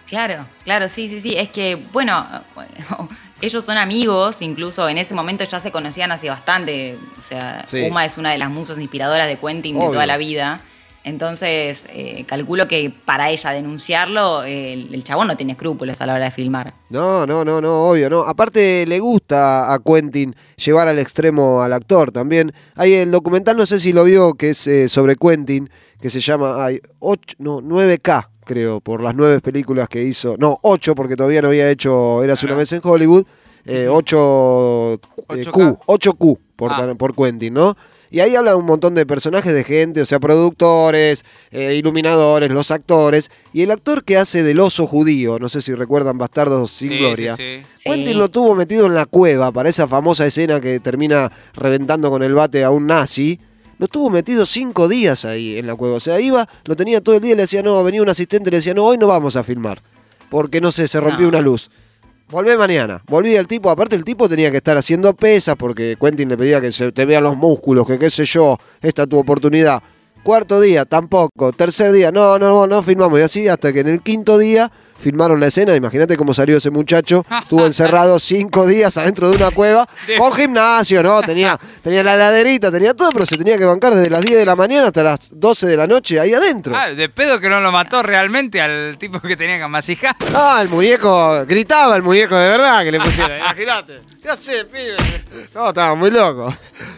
[0.08, 1.36] Claro, claro, sí, sí, sí.
[1.38, 2.25] Es que, bueno,
[3.41, 6.97] ellos son amigos, incluso en ese momento ya se conocían hace bastante.
[7.19, 7.82] O sea, Sí.
[7.84, 10.62] Uma es una de las musas inspiradoras de Quentin de toda la vida.
[11.03, 16.13] Entonces, eh, calculo que para ella denunciarlo, el, el chabón no tiene escrúpulos a la
[16.13, 16.73] hora de filmar.
[16.89, 18.19] No, no, no, no, obvio, no.
[18.21, 22.51] Aparte le gusta a Quentin llevar al extremo al actor también.
[22.75, 25.69] Hay el documental, no sé si lo vio, que es eh, sobre Quentin,
[26.01, 30.35] que se llama hay ocho, no, 9K, creo, por las nueve películas que hizo.
[30.38, 33.25] No, 8, porque todavía no había hecho Eras una vez en Hollywood.
[33.65, 35.51] Eh, 8 eh, 8K.
[35.51, 36.93] Q, 8Q por, Ah.
[36.97, 37.75] por Quentin, ¿no?
[38.11, 42.71] Y ahí hablan un montón de personajes de gente, o sea, productores, eh, iluminadores, los
[42.71, 43.29] actores.
[43.53, 46.97] Y el actor que hace del oso judío, no sé si recuerdan Bastardos sin Sí,
[46.97, 47.35] Gloria.
[47.37, 47.43] sí,
[47.75, 47.83] sí.
[47.83, 47.89] Sí.
[47.89, 52.23] Quentin lo tuvo metido en la cueva para esa famosa escena que termina reventando con
[52.23, 53.39] el bate a un nazi.
[53.77, 55.95] Lo tuvo metido cinco días ahí en la cueva.
[55.95, 58.49] O sea, iba, lo tenía todo el día y le decía, no, venía un asistente
[58.49, 59.81] y le decía, no, hoy no vamos a filmar.
[60.29, 61.29] Porque no sé, se rompió No.
[61.29, 61.69] una luz.
[62.31, 63.01] Volvé mañana.
[63.07, 66.61] Volvía el tipo, aparte el tipo tenía que estar haciendo pesas porque Quentin le pedía
[66.61, 69.81] que se te vean los músculos, que qué sé yo, esta es tu oportunidad.
[70.21, 71.51] Cuarto día, tampoco.
[71.53, 73.19] Tercer día, no, no, no, no filmamos.
[73.19, 75.75] Y así hasta que en el quinto día filmaron la escena.
[75.75, 77.25] Imagínate cómo salió ese muchacho.
[77.41, 81.21] Estuvo encerrado cinco días adentro de una cueva con gimnasio, ¿no?
[81.21, 84.45] Tenía, tenía la laderita, tenía todo, pero se tenía que bancar desde las 10 de
[84.45, 86.75] la mañana hasta las 12 de la noche ahí adentro.
[86.75, 90.15] Ah, de pedo que no lo mató realmente al tipo que tenía que amasijar.
[90.33, 94.01] Ah, el muñeco, gritaba el muñeco de verdad que le pusieron, imagínate.
[94.21, 94.97] ¿Qué hace, pibe?
[95.55, 96.53] No, estaba muy loco.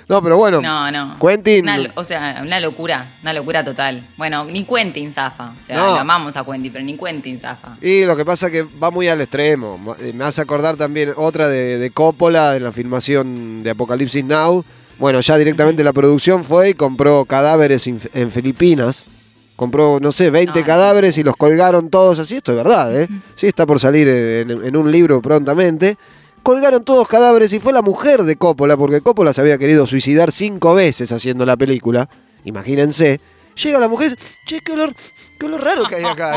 [0.08, 0.62] No, pero bueno.
[0.62, 1.16] No, no.
[1.20, 1.64] Quentin.
[1.64, 4.06] Una o sea, una locura, una locura total.
[4.18, 5.54] Bueno, ni Quentin zafa.
[5.62, 5.86] O sea, No.
[5.88, 7.78] lo amamos a Quentin, pero ni Quentin zafa.
[7.82, 9.96] Y lo que pasa es que va muy al extremo.
[10.00, 14.64] Eh, Me hace acordar también otra de, de Coppola en la filmación de Apocalipsis Now.
[15.00, 19.08] Bueno, ya directamente la producción fue y compró cadáveres en, Filipinas.
[19.56, 20.66] Compró, no sé, 20 Ay.
[20.66, 22.36] cadáveres y los colgaron todos así.
[22.36, 23.08] Esto es verdad, ¿eh?
[23.36, 25.98] Sí, está por salir en, en un libro prontamente.
[26.44, 30.32] Colgaron todos cadáveres y fue la mujer de Coppola, porque Coppola se había querido suicidar
[30.32, 32.10] cinco veces haciendo la película.
[32.46, 33.20] Imagínense.
[33.62, 34.94] Llega la mujer y dice, che, qué olor,
[35.40, 36.34] qué olor raro que hay acá.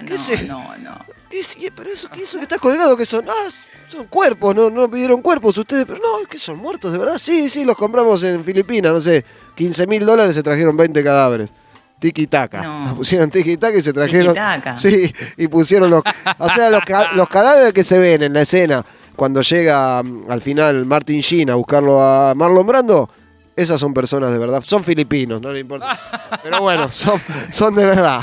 [0.02, 0.98] Dice, No, no, no.
[1.30, 2.96] ¿Qué es- pero eso, ¿qué es eso que está colgado?
[2.96, 3.24] que son?
[3.28, 3.48] Ah,
[3.88, 7.18] son cuerpos, no, no pidieron cuerpos ustedes, pero no, es que son muertos, de verdad.
[7.18, 11.50] Sí, sí, los compramos en Filipinas, no sé, 15 mil dólares se trajeron 20 cadáveres.
[11.98, 12.62] Tiki taka.
[12.62, 12.96] No.
[12.96, 14.34] Pusieron tiki taka y se trajeron.
[14.34, 14.76] Tiki-taka.
[14.76, 16.02] Sí, y pusieron los.
[16.38, 16.82] O sea, los,
[17.14, 18.84] los cadáveres que se ven en la escena
[19.16, 23.08] cuando llega mm, al final Martin Sheen a buscarlo a Marlon Brando.
[23.56, 25.98] Esas son personas de verdad, son filipinos, no le importa.
[26.42, 27.18] Pero bueno, son,
[27.50, 28.20] son de verdad.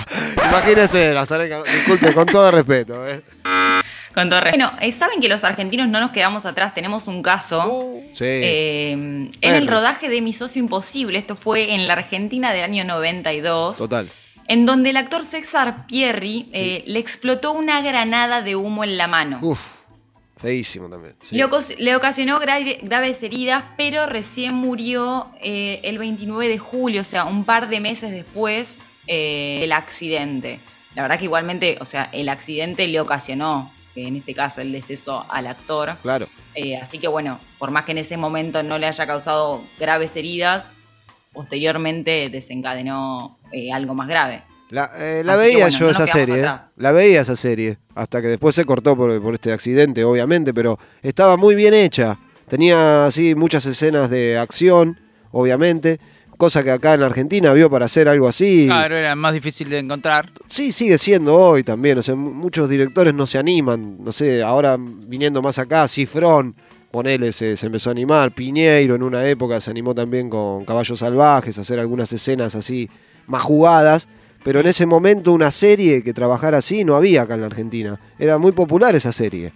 [0.47, 3.07] Imagínense, Nazareca, disculpe, con todo respeto.
[3.07, 3.23] ¿eh?
[4.13, 4.67] Con todo respeto.
[4.67, 7.95] Bueno, eh, saben que los argentinos no nos quedamos atrás, tenemos un caso.
[8.11, 8.25] Sí.
[8.25, 9.57] Eh, en Bueno.
[9.57, 13.77] el rodaje de Mi Socio Imposible, esto fue en la Argentina del año 92.
[13.79, 14.07] Total.
[14.47, 19.07] En donde el actor César Pierri eh, le explotó una granada de humo en la
[19.07, 19.39] mano.
[19.41, 19.59] Uf,
[20.43, 21.15] feísimo también.
[21.23, 21.35] sí.
[21.79, 27.25] Le, ocasionó gra- graves heridas, pero recién murió eh, el 29 de julio, o sea,
[27.25, 28.77] un par de meses después
[29.07, 30.59] eh, del accidente.
[30.95, 35.25] La verdad que igualmente, o sea, el accidente le ocasionó, en este caso, el deceso
[35.29, 35.97] al actor.
[36.03, 36.27] Claro.
[36.55, 40.15] Eh, así que bueno, por más que en ese momento no le haya causado graves
[40.15, 40.71] heridas,
[41.31, 43.37] posteriormente desencadenó
[43.73, 44.43] algo más grave.
[44.73, 46.47] La, eh, la veía bueno, yo no esa serie, ¿eh?
[46.77, 50.79] la veía esa serie, hasta que después se cortó por, por este accidente, obviamente, pero
[51.03, 52.17] estaba muy bien hecha.
[52.47, 54.99] Tenía así muchas escenas de acción,
[55.31, 55.99] obviamente,
[56.37, 58.65] cosa que acá en la Argentina vio para hacer algo así.
[58.65, 60.31] Claro, era más difícil de encontrar.
[60.47, 61.99] Sí, sigue siendo hoy también.
[61.99, 63.97] O sea, mu- muchos directores no se animan.
[64.03, 66.55] No sé, ahora viniendo más acá, Cifrón,
[66.91, 68.33] ponele, se, se empezó a animar.
[68.33, 72.89] Piñeiro en una época se animó también con Caballos Salvajes, a hacer algunas escenas así
[73.27, 74.07] más jugadas.
[74.43, 77.99] Pero en ese momento una serie que trabajara así no había acá en la Argentina.
[78.19, 79.53] Era muy popular esa serie.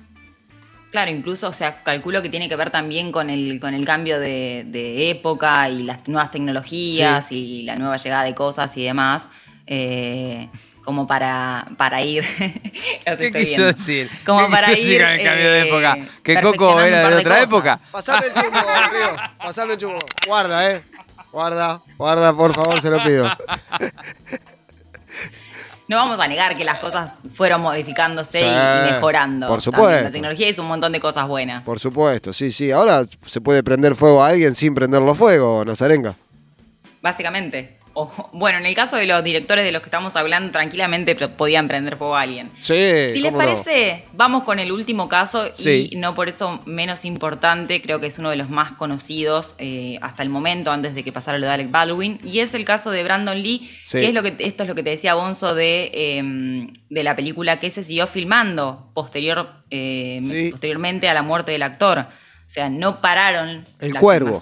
[0.91, 4.19] Claro, incluso, o sea, calculo que tiene que ver también con el, con el cambio
[4.19, 9.29] de, de época y las nuevas tecnologías y la nueva llegada de cosas y demás.
[9.67, 10.47] eh,
[10.85, 12.23] como para, para ir.
[13.17, 14.09] ¿Qué quiso decir?
[14.25, 15.01] Como ¿Qué para ir.
[15.01, 15.97] con el cambio de eh, época?
[16.23, 17.49] ¿Que Coco era de otra cosas.
[17.49, 17.79] época?
[17.91, 18.59] Pasame el chumbo,
[18.91, 19.09] Río.
[19.37, 19.99] Pasame el chumbo.
[20.25, 20.83] Guarda, eh.
[21.33, 23.29] Guarda, guarda, por favor, se lo pido.
[25.87, 29.47] No vamos a negar que las cosas fueron modificándose y- Sí, y mejorando.
[29.47, 30.03] por También supuesto.
[30.03, 31.63] La tecnología hizo un montón de cosas buenas.
[31.63, 32.71] Por supuesto, sí, sí.
[32.71, 36.15] Ahora se puede prender fuego a alguien sin prenderlo fuego, Nazarenga.
[37.01, 37.76] Básicamente.
[37.99, 41.67] O, bueno, en el caso de los directores de los que estamos hablando, tranquilamente podían
[41.67, 42.51] prender fuego a alguien.
[42.57, 43.39] Sí, Si les no.
[43.39, 45.89] parece, vamos con el último caso Sí.
[45.91, 49.97] y no por eso menos importante, creo que es uno de los más conocidos eh,
[50.03, 52.91] hasta el momento, antes de que pasara lo de Alec Baldwin, y es el caso
[52.91, 53.99] de Brandon Lee, Sí.
[53.99, 57.15] que es lo que esto es lo que te decía Bonzo de, eh, de la
[57.15, 60.51] película que se siguió filmando posterior, eh, Sí.
[60.51, 61.99] posteriormente a la muerte del actor.
[61.99, 64.39] O sea, no pararon El la Cuervo.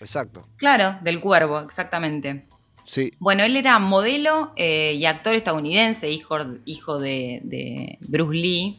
[0.00, 0.46] Exacto.
[0.56, 2.44] Claro, del cuervo, exactamente.
[2.92, 3.10] Sí.
[3.18, 8.78] Bueno, él era modelo eh, y actor estadounidense, hijo, hijo de, de Bruce Lee,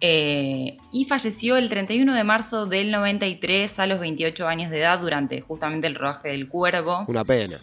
[0.00, 5.00] eh, y falleció el 31 de marzo del 93 a los 28 años de edad
[5.00, 7.04] durante justamente el rodaje del Cuervo.
[7.08, 7.60] Una pena.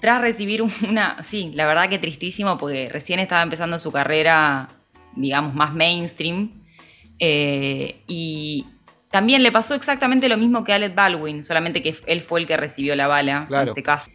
[0.00, 4.66] Tras recibir una, sí, la verdad que tristísimo porque recién estaba empezando su carrera,
[5.14, 6.50] digamos, más mainstream.
[7.20, 8.66] eh, y
[9.12, 12.48] también le pasó exactamente lo mismo que a Alec Baldwin, solamente que él fue el
[12.48, 13.62] que recibió la bala Claro.
[13.62, 14.10] en este caso.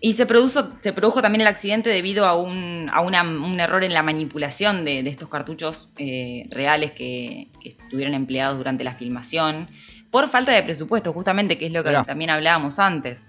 [0.00, 3.82] Y se produjo, se produjo también el accidente debido a un, a una- un error
[3.82, 8.94] en la manipulación de, de estos cartuchos eh, reales que, que estuvieron empleados durante la
[8.94, 9.68] filmación,
[10.10, 13.26] por falta de presupuesto, justamente, que es lo que también hablábamos antes.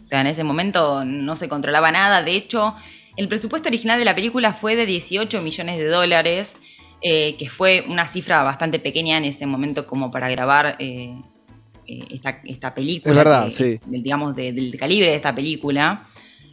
[0.00, 2.22] O sea, en ese momento no se controlaba nada.
[2.22, 2.74] De hecho,
[3.16, 6.56] el presupuesto original de la película fue de 18 millones de dólares,
[7.02, 11.14] eh, que fue una cifra bastante pequeña en ese momento como para grabar eh,
[12.10, 13.12] esta, esta película.
[13.12, 13.80] Es verdad, que- sí.
[13.86, 16.02] del, digamos, de- del calibre de esta película.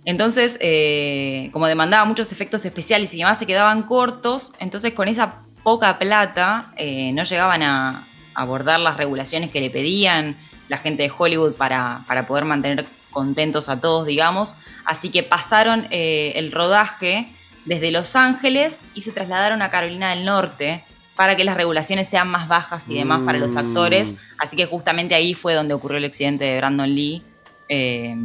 [0.06, 4.54] Entonces, eh, como demandaba muchos efectos especiales y demás, se quedaban cortos.
[4.60, 10.38] Entonces, con esa poca plata, eh, no llegaban a abordar las regulaciones que le pedían
[10.68, 14.58] la gente de Hollywood para, para poder mantener contentos a todos, digamos.
[14.86, 17.28] Así que pasaron eh, el rodaje
[17.66, 20.84] desde Los Ángeles y se trasladaron a Carolina del Norte
[21.16, 23.58] para que las regulaciones sean más bajas y demás para los Mm.
[23.58, 24.14] actores.
[24.38, 27.24] Así que justamente ahí fue donde ocurrió el accidente de Brandon Lee.
[27.70, 28.16] Eh,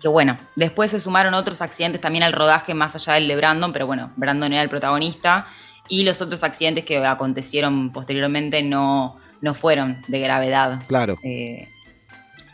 [0.00, 3.72] que bueno, después se sumaron otros accidentes también al rodaje más allá del de Brandon,
[3.72, 5.46] pero bueno, Brandon era el protagonista.
[5.88, 10.80] Y los otros accidentes que acontecieron posteriormente no, no fueron de gravedad.
[10.88, 11.16] Claro.
[11.22, 11.68] Eh,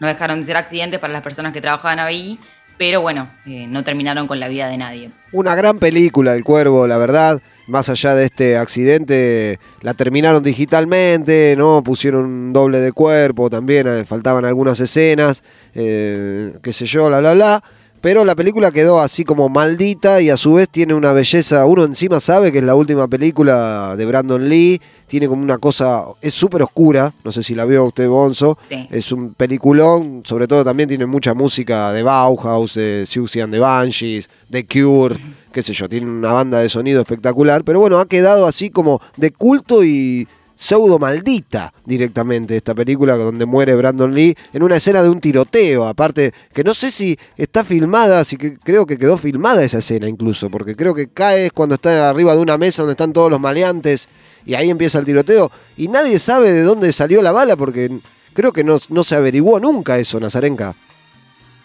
[0.00, 2.38] no dejaron de ser accidentes para las personas que trabajaban ahí,
[2.76, 5.10] pero bueno, eh, no terminaron con la vida de nadie.
[5.32, 7.40] Una gran película, El Cuervo, la verdad.
[7.68, 11.82] Más allá de este accidente, la terminaron digitalmente, ¿no?
[11.82, 17.20] Pusieron un doble de cuerpo, también eh, faltaban algunas escenas, eh, qué sé yo, bla,
[17.20, 17.62] bla, bla.
[18.00, 21.66] Pero la película quedó así como maldita y a su vez tiene una belleza.
[21.66, 24.80] Uno encima sabe que es la última película de Brandon Lee.
[25.06, 26.04] Tiene como una cosa.
[26.20, 27.12] Es súper oscura.
[27.24, 28.56] No sé si la vio usted, Bonzo.
[28.68, 28.86] Sí.
[28.90, 30.22] Es un peliculón.
[30.24, 35.18] Sobre todo también tiene mucha música de Bauhaus, de Siouxsie and the Banshees, de Cure.
[35.52, 35.88] Qué sé yo.
[35.88, 37.64] Tiene una banda de sonido espectacular.
[37.64, 40.26] Pero bueno, ha quedado así como de culto y
[40.58, 45.86] pseudo maldita directamente esta película donde muere Brandon Lee en una escena de un tiroteo,
[45.86, 50.08] aparte que no sé si está filmada, así que creo que quedó filmada esa escena
[50.08, 53.38] incluso, porque creo que cae cuando está arriba de una mesa donde están todos los
[53.38, 54.08] maleantes
[54.44, 58.00] y ahí empieza el tiroteo y nadie sabe de dónde salió la bala porque
[58.34, 60.74] creo que no, no se averiguó nunca eso, Nazarenka.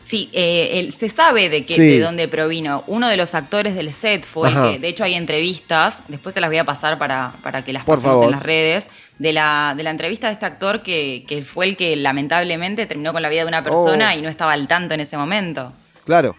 [0.03, 1.87] Sí, eh, el- se sabe de, qué, Sí.
[1.87, 2.83] de dónde provino.
[2.87, 6.41] Uno de los actores del set fue el que, de hecho hay entrevistas, después te
[6.41, 8.25] las voy a pasar para, para que las Por pasemos favor.
[8.25, 11.77] en las redes, de la, de la entrevista de este actor que, que fue el
[11.77, 14.17] que lamentablemente terminó con la vida de una persona Oh.
[14.19, 15.71] y no estaba al tanto en ese momento.
[16.05, 16.35] Claro.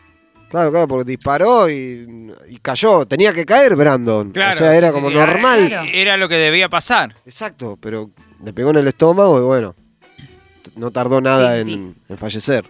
[0.51, 3.07] Claro, claro, porque disparó y, y cayó.
[3.07, 4.31] Tenía que caer Brandon.
[4.31, 5.67] Claro, o sea, era como sí, normal.
[5.69, 5.89] Claro.
[5.93, 7.15] Era lo que debía pasar.
[7.27, 8.11] Exacto, pero
[8.45, 9.75] le pegó en el estómago y bueno,
[10.77, 11.95] no tardó nada Sí, en, sí.
[12.09, 12.65] en fallecer.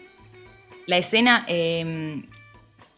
[0.86, 2.22] La escena, eh,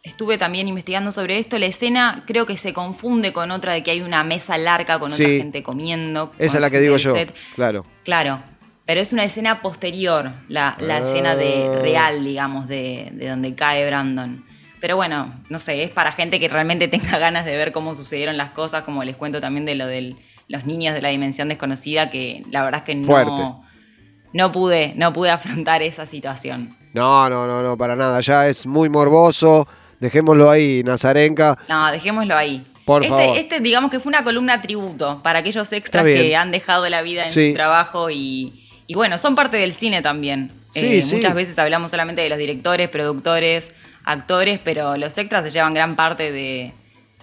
[0.03, 3.91] estuve también investigando sobre esto, la escena creo que se confunde con otra de que
[3.91, 6.33] hay una mesa larga con otra gente comiendo.
[6.39, 7.15] Esa es la que digo yo.
[7.15, 7.35] set.
[7.55, 7.85] Claro.
[8.05, 8.43] Claro,
[8.85, 10.99] pero es una escena posterior, la, la Ah.
[11.01, 14.45] escena de real, digamos, de, de donde cae Brandon.
[14.81, 18.37] Pero bueno, no sé, es para gente que realmente tenga ganas de ver cómo sucedieron
[18.37, 20.15] las cosas, como les cuento también de lo de
[20.49, 23.33] los niños de la dimensión desconocida, que la verdad es que Fuerte.
[23.33, 23.65] no,
[24.33, 26.77] no, pude, no pude afrontar esa situación.
[26.97, 28.21] No, no, no, no, para nada.
[28.21, 29.69] Ya es muy morboso.
[30.01, 31.57] Dejémoslo ahí, Nazarenka.
[31.69, 32.65] No, dejémoslo ahí.
[32.85, 33.37] Por este, favor.
[33.39, 37.25] este, digamos que fue una columna tributo para aquellos extras que han dejado la vida
[37.25, 37.51] en Sí.
[37.51, 40.53] su trabajo y, y bueno, son parte del cine también.
[40.71, 41.17] Sí, Eh, sí.
[41.17, 43.73] Muchas veces hablamos solamente de los directores, productores,
[44.05, 46.73] actores, pero los extras se llevan gran parte de,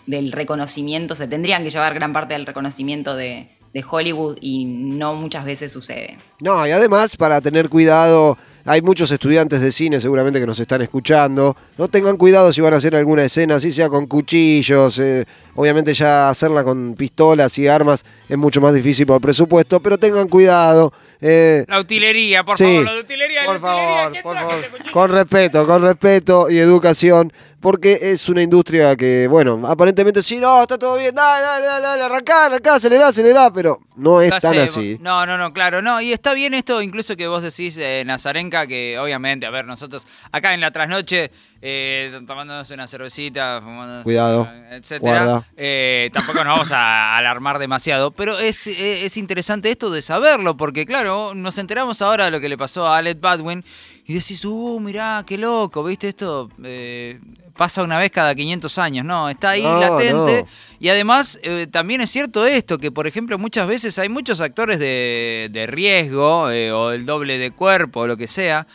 [0.05, 5.13] del reconocimiento, se tendrían que llevar gran parte del reconocimiento de, de Hollywood y no
[5.13, 6.17] muchas veces sucede.
[6.41, 10.81] No, y además para tener cuidado hay muchos estudiantes de cine seguramente que nos están
[10.81, 11.55] escuchando.
[11.77, 14.99] No tengan cuidado si van a hacer alguna escena, así sea con cuchillos.
[14.99, 19.79] eh, obviamente ya hacerla con pistolas y armas es mucho más difícil por el presupuesto,
[19.81, 20.91] pero tengan cuidado.
[21.25, 22.63] eh, La utilería, por Sí.
[22.65, 24.55] favor, la utilería, la por utilería, favor, ¿qué por favor.
[24.77, 24.91] este?
[24.91, 27.31] Con respeto, con respeto y educación,
[27.63, 31.85] porque es una industria que, bueno, aparentemente sí, no, está todo bien, dale, dale, dale,
[31.85, 34.97] dale, arrancá, arrancá, acelerá, acelerá, pero no es tan así.
[34.99, 36.01] No, no, no, claro, no.
[36.01, 40.05] Y está bien esto, incluso que vos decís, eh, Nazarenka, que obviamente, a ver, nosotros
[40.33, 46.71] acá en la trasnoche, eh, tomándonos una cervecita, fumándonos, Cuidado, etcétera, eh, tampoco nos vamos
[46.73, 52.01] a alarmar demasiado, pero es, eh, es interesante esto de saberlo, porque claro, nos enteramos
[52.01, 53.63] ahora de lo que le pasó a Alec Baldwin
[54.05, 56.49] y decís, uh, mirá, qué loco, ¿viste esto?
[56.61, 57.21] Eh,
[57.55, 60.41] pasa una vez cada 500 años, no, está ahí No, latente.
[60.43, 60.47] no.
[60.79, 64.79] Y además, eh, también es cierto esto, que por ejemplo muchas veces hay muchos actores
[64.79, 68.67] de, de riesgo eh, o el doble de cuerpo o lo que sea,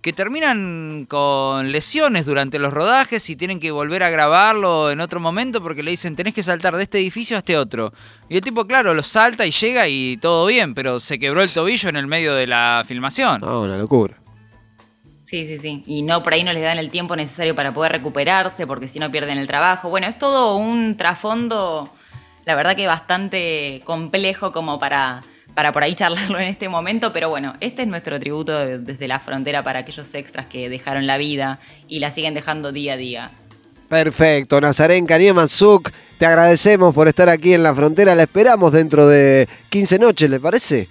[0.00, 5.20] que terminan con lesiones durante los rodajes y tienen que volver a grabarlo en otro
[5.20, 7.92] momento porque le dicen tenés que saltar de este edificio a este otro.
[8.30, 11.52] Y el tipo, claro, lo salta y llega y todo bien, pero se quebró el
[11.52, 13.42] tobillo en el medio de la filmación.
[13.42, 14.16] No, una locura.
[15.30, 15.84] Sí, sí, sí.
[15.86, 18.98] Y no, por ahí no les dan el tiempo necesario para poder recuperarse, porque si
[18.98, 19.88] no pierden el trabajo.
[19.88, 21.88] Bueno, es todo un trasfondo,
[22.44, 25.20] la verdad que bastante complejo como para,
[25.54, 29.06] para por ahí charlarlo en este momento, pero bueno, este es nuestro tributo de- desde
[29.06, 32.96] la frontera para aquellos extras que dejaron la vida y la siguen dejando día a
[32.96, 33.30] día.
[33.88, 39.48] Perfecto, Nazarenka Niemansuk, te agradecemos por estar aquí en la frontera, la esperamos dentro de
[39.68, 40.88] 15 noches, ¿le parece?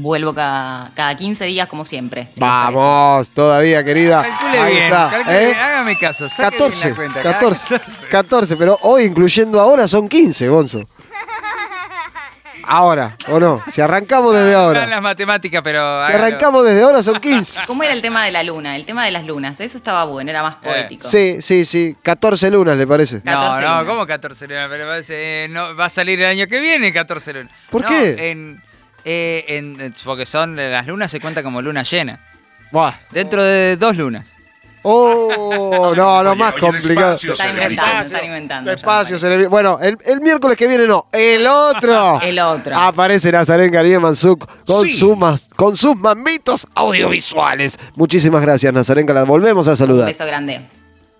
[0.00, 2.24] Vuelvo cada, cada 15 días como siempre.
[2.24, 2.40] si les.
[2.40, 4.22] Vamos, todavía, querida.
[4.22, 5.46] Calcule Ahí bien, está, calcule ¿eh?
[5.46, 7.20] bien, hágame caso, saque bien 14, la cuenta.
[7.22, 7.80] 14,
[8.10, 10.88] 14, pero hoy incluyendo ahora son 15, Gonzo.
[12.70, 13.62] Ahora, ¿o no?
[13.72, 14.86] Si arrancamos desde ahora.
[14.86, 15.78] las matemáticas, pero...
[16.04, 16.24] Si hágalo.
[16.26, 17.60] arrancamos desde ahora son 15.
[17.66, 18.76] ¿Cómo era el tema de la luna?
[18.76, 19.58] El tema de las lunas.
[19.58, 21.02] Eso estaba bueno, era más poético.
[21.08, 21.96] Sí, sí, sí.
[22.02, 23.22] 14 lunas, ¿le parece?
[23.24, 23.84] No, 14 no, lunas.
[23.86, 24.66] ¿cómo 14 lunas?
[24.68, 27.52] Pero parece, eh, no, va a salir el año que viene 14 lunas.
[27.70, 28.30] ¿Por No, qué?
[28.30, 28.62] En,
[29.10, 32.20] eh, en- porque son las lunas se cuenta como luna llena.
[32.70, 32.92] Buah.
[33.10, 34.34] Dentro de dos lunas.
[34.82, 37.12] Oh, no, no, más Oye, complicado.
[37.12, 37.68] despacio, Están señorita.
[37.82, 38.70] inventando, están inventando.
[38.70, 39.50] Despacio, cerebrito.
[39.50, 42.20] Bueno, el, el miércoles que viene no, el otro.
[42.22, 42.76] El otro.
[42.76, 44.92] Aparece Nazarenka Niemansuk con, Sí.
[44.92, 47.78] sus mas- con sus mambitos audiovisuales.
[47.96, 49.12] Muchísimas gracias, Nazarenka.
[49.14, 50.06] La volvemos a Un saludar.
[50.06, 50.60] beso grande.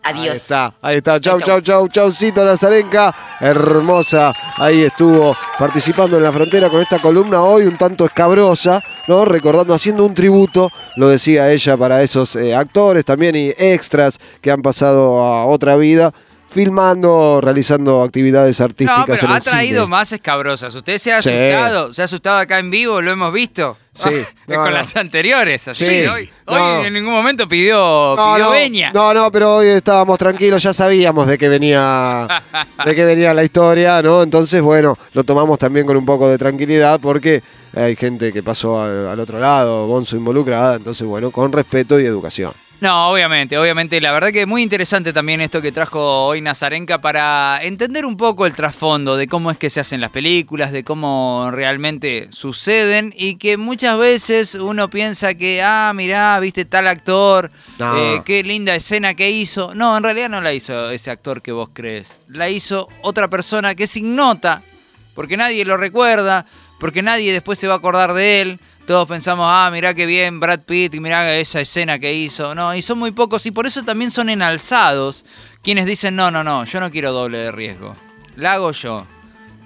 [0.02, 0.26] Adiós.
[0.30, 1.20] Ahí está, ahí está.
[1.20, 3.14] Chau, Chau, chau, chau, chaucito Nazarenka.
[3.40, 4.32] Hermosa.
[4.56, 9.24] Ahí estuvo participando en la frontera con esta columna hoy un tanto escabrosa, ¿no?
[9.24, 14.50] Recordando, haciendo un tributo, lo decía ella, para esos eh, actores también y extras que
[14.50, 16.12] han pasado a otra vida,
[16.48, 19.90] filmando, realizando actividades No, artísticas pero en ha el traído cine.
[19.90, 20.74] más escabrosas.
[20.74, 21.30] ¿Usted se ha Sí.
[21.30, 21.94] asustado?
[21.94, 23.00] ¿Se ha asustado acá en vivo?
[23.02, 23.76] ¿Lo hemos visto?
[23.98, 24.70] Sí, no, con no.
[24.70, 25.66] las anteriores.
[25.68, 25.84] Así.
[25.84, 26.52] Sí, Hoy, no.
[26.80, 28.92] hoy en ningún momento pidió, pidió no, veña.
[28.92, 32.28] no, no, pero hoy estábamos tranquilos, ya sabíamos de qué venía,
[32.84, 34.22] de qué venía la historia, ¿no?
[34.22, 37.42] Entonces, bueno, lo tomamos también con un poco de tranquilidad porque
[37.74, 42.04] hay gente que pasó al, al otro lado, Bonzo involucrada, entonces, bueno, con respeto y
[42.04, 42.52] educación.
[42.80, 44.00] No, obviamente, obviamente.
[44.00, 48.16] La verdad que es muy interesante también esto que trajo hoy Nazarenka para entender un
[48.16, 53.12] poco el trasfondo de cómo es que se hacen las películas, de cómo realmente suceden
[53.16, 57.96] y que muchas veces uno piensa que, ah, mirá, viste tal actor, No.
[57.98, 59.74] eh, qué linda escena que hizo.
[59.74, 62.20] No, en realidad no la hizo ese actor que vos crees.
[62.28, 64.62] La hizo otra persona que es ignota,
[65.16, 66.46] porque nadie lo recuerda,
[66.78, 68.60] porque nadie después se va a acordar de él.
[68.86, 72.54] Todos pensamos, ah, mirá qué bien Brad Pitt, y mirá esa escena que hizo.
[72.54, 75.24] No, y son muy pocos, y por eso también son enalzados
[75.62, 77.92] quienes dicen, no, no, no, yo no quiero doble de riesgo.
[78.36, 79.06] La hago yo.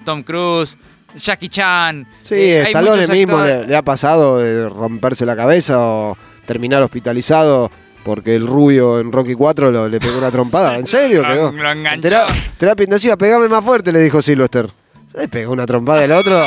[0.04, 0.76] Tom Cruise,
[1.14, 2.06] Jackie Chan.
[2.24, 7.70] Sí, eh, Stallone mismo le, le ha pasado de romperse la cabeza o terminar hospitalizado
[8.02, 10.76] porque el rubio en Rocky 4 lo- le pegó una trompada.
[10.76, 11.22] ¿En serio?
[11.22, 11.52] Quedó.
[11.52, 12.00] lo enganchó.
[12.02, 12.26] Tera-
[12.58, 14.68] terapia intensiva, pegame más fuerte, le dijo Silvester.
[15.14, 16.42] Le pegó una trompada el otro.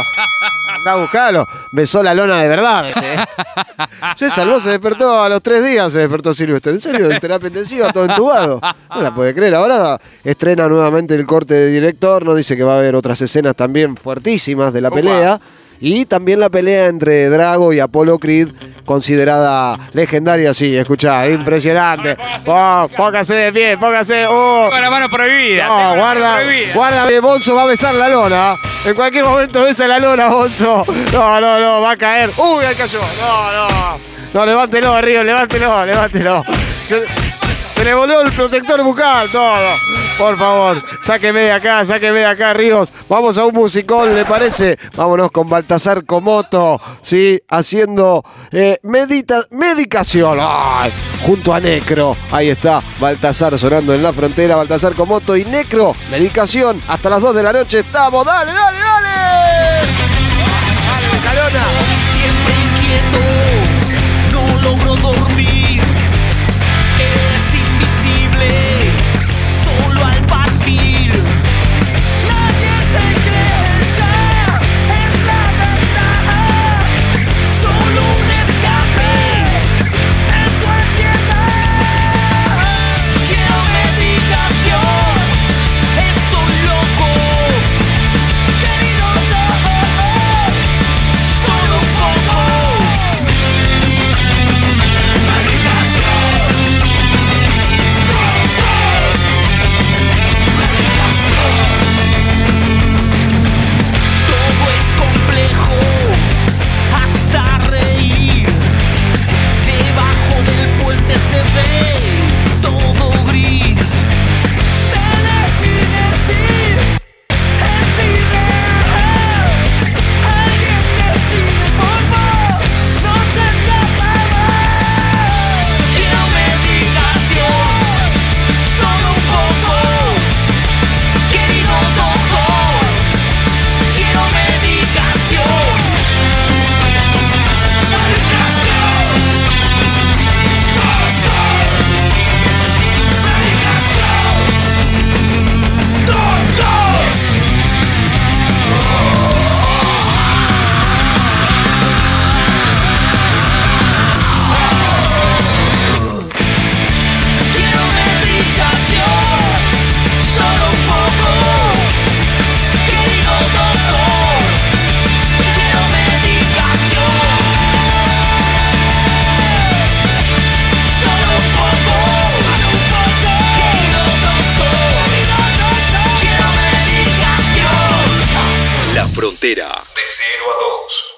[0.76, 1.46] Andá a buscarlo.
[1.72, 2.90] Besó la lona de verdad.
[2.90, 3.16] ese.
[4.16, 6.74] Se salvó, se despertó a los tres días, se despertó Silvester.
[6.74, 7.10] ¿En serio?
[7.10, 8.60] En terapia intensiva, todo entubado.
[8.90, 9.56] No la puede creer.
[9.56, 12.26] Ahora estrena nuevamente el corte de director.
[12.26, 15.40] Nos dice que va a haber otras escenas también fuertísimas de la pelea.
[15.80, 18.50] Y también la pelea entre Drago y Apollo Creed,
[18.86, 22.18] considerada legendaria, sí, escuchá, impresionante.
[22.46, 24.26] Oh, póngase de pie, póngase.
[24.28, 24.68] Oh.
[24.70, 25.64] Con la mano prohibida.
[25.68, 26.74] tengo No, guarda, prohibida.
[26.74, 28.56] guarda que Bonzo va a besar la lona.
[28.86, 30.86] En cualquier momento besa la lona, Bonzo.
[31.12, 32.30] No, no, no, va a caer.
[32.38, 33.00] Uy, ahí cayó.
[33.20, 34.16] No, no.
[34.34, 36.44] No, levántelo, Río, levántelo, levántelo.
[37.76, 39.76] Se le voló el protector bucal, todo.
[40.18, 42.94] Por favor, sáqueme de acá, sáqueme de acá, Ríos.
[43.10, 44.80] Vamos a un musicón, ¿le parece?
[44.96, 47.38] Vámonos con Baltasar Comoto, ¿sí?
[47.50, 50.40] Haciendo eh, medita medicación.
[51.26, 52.16] Junto a Necro.
[52.32, 54.56] Ahí está, Baltasar sonando en la frontera.
[54.56, 55.94] Baltasar Comoto y Necro.
[56.10, 56.82] Medicación.
[56.88, 58.26] Hasta las 2 de la noche estamos.
[58.26, 59.88] ¡Dale, dale, dale!
[60.88, 61.66] ¡Dale, Besalona!
[62.14, 63.20] siempre inquieto,
[64.32, 65.95] no logro dormir.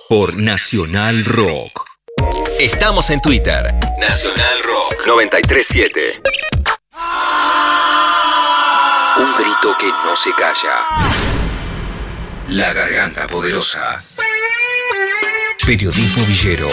[0.09, 1.85] Por Nacional Rock.
[2.61, 3.75] Estamos en Twitter.
[3.99, 6.21] Nacional Rock 937.
[9.17, 11.27] Un grito que no se calla.
[12.47, 13.99] La garganta poderosa.
[15.65, 16.69] Periodismo villero,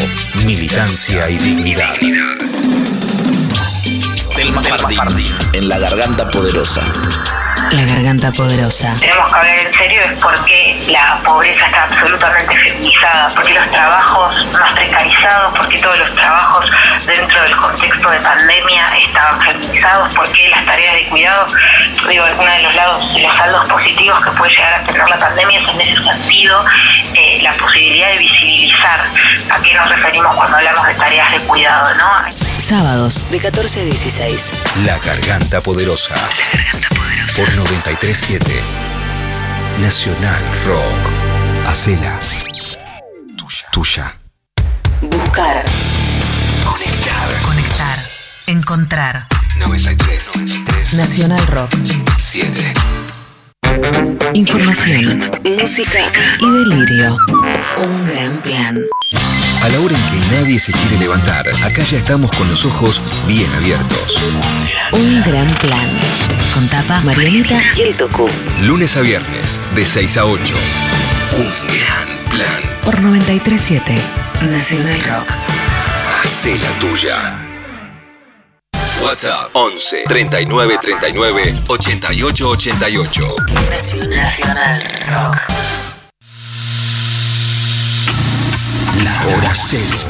[0.46, 1.96] militancia y dignidad.
[4.36, 6.84] Telma Fardín, en la garganta poderosa.
[7.70, 8.94] La garganta poderosa.
[9.00, 14.46] tenemos que hablar en serio es porque la pobreza está absolutamente feminizada, porque los trabajos
[14.52, 16.70] más precarizados, porque todos los trabajos
[17.06, 21.46] dentro del contexto de pandemia estaban feminizados, porque las tareas de cuidado,
[22.08, 25.60] digo, uno de los lados, los saldos positivos que puede llegar a tener la pandemia
[25.60, 26.64] es en ese sentido
[27.14, 29.04] eh, la posibilidad de visibilizar
[29.50, 32.30] a qué nos referimos cuando hablamos de tareas de cuidado, ¿no?
[32.58, 34.54] Sábados de 14 a 16.
[34.84, 36.14] La garganta poderosa.
[37.32, 38.62] Por 937.
[39.80, 41.66] Nacional Rock.
[41.66, 42.20] Hacela.
[43.36, 43.66] Tuya.
[43.72, 44.14] Tuya.
[45.00, 45.64] Buscar.
[46.64, 47.42] Conectar.
[47.42, 47.98] Conectar.
[48.46, 49.22] Encontrar.
[49.58, 50.92] 93.
[50.92, 51.72] Nacional Rock.
[52.18, 52.74] 7.
[54.34, 55.98] Información, música
[56.38, 57.16] y delirio.
[57.84, 58.78] Un gran plan.
[59.64, 63.00] A la hora en que nadie se quiere levantar, acá ya estamos con los ojos
[63.26, 64.20] bien abiertos.
[64.92, 65.88] Un gran plan.
[66.52, 68.28] Con tapa, Marianita y el Tucu.
[68.60, 70.54] Lunes a viernes, de 6 a 8.
[71.38, 71.46] Un
[71.78, 72.62] gran plan.
[72.84, 73.94] Por 937.
[74.50, 75.30] Nacional Rock.
[76.22, 77.48] Hacé la tuya.
[79.02, 83.36] WhatsApp 11 39 39 88 88.
[84.10, 85.93] Nacional Rock.
[89.26, 90.08] Hora cero.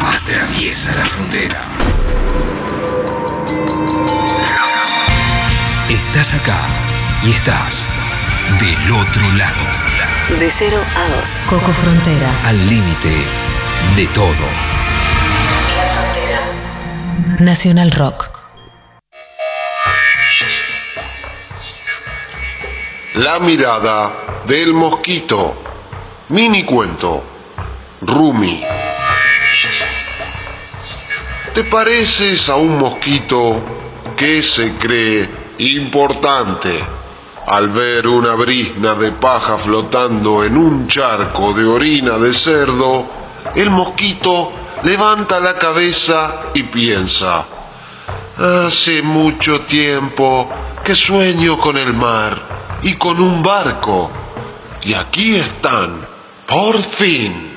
[0.00, 1.62] Atraviesa la frontera.
[5.88, 6.58] Estás acá
[7.22, 7.86] y estás
[8.60, 9.64] del otro lado.
[10.38, 11.40] De 0 a 2.
[11.46, 12.28] Coco Frontera.
[12.44, 13.10] Al límite
[13.96, 14.46] de todo.
[15.76, 16.40] La Frontera.
[17.40, 18.30] Nacional Rock.
[23.14, 24.10] La mirada
[24.46, 25.54] del mosquito.
[26.28, 27.31] Mini cuento.
[28.02, 28.60] Rumi.
[31.54, 33.60] ¿Te pareces a un mosquito
[34.16, 35.28] que se cree
[35.58, 36.84] importante
[37.46, 43.06] al ver una brizna de paja flotando en un charco de orina de cerdo?
[43.54, 47.46] El mosquito levanta la cabeza y piensa,
[48.36, 50.50] Hace mucho tiempo
[50.82, 54.10] que sueño con el mar y con un barco.
[54.82, 56.00] Y aquí están,
[56.48, 57.51] por fin.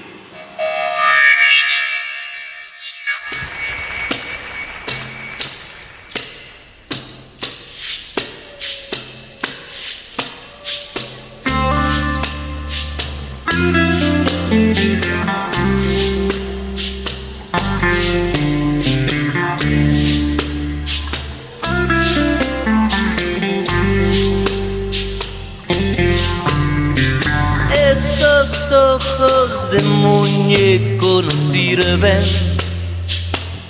[29.76, 32.24] De muñeco no sirven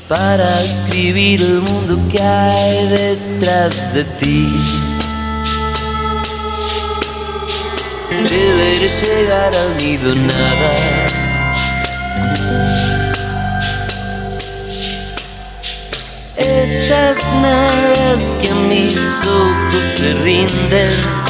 [0.08, 4.48] para escribir el mundo que hay detrás de ti.
[8.10, 10.74] Deberes llegar al nido nada.
[16.36, 21.25] Esas nadas que a mis ojos se rinden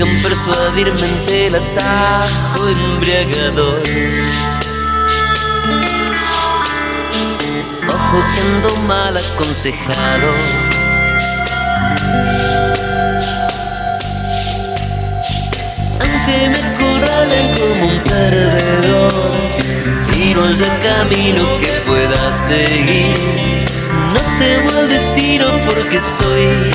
[0.00, 3.82] buscan persuadirme ante el atajo embriagador.
[7.88, 10.32] Ojo que ando mal aconsejado.
[16.00, 19.32] Aunque me acorralen como un perdedor
[20.16, 23.16] y no haya camino que pueda seguir.
[24.14, 26.72] No temo al destino porque estoy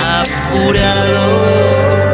[0.00, 2.11] apurado.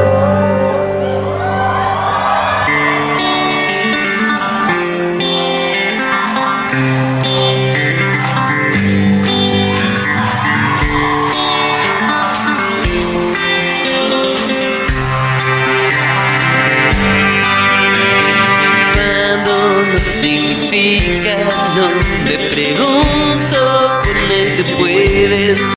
[24.76, 25.58] with is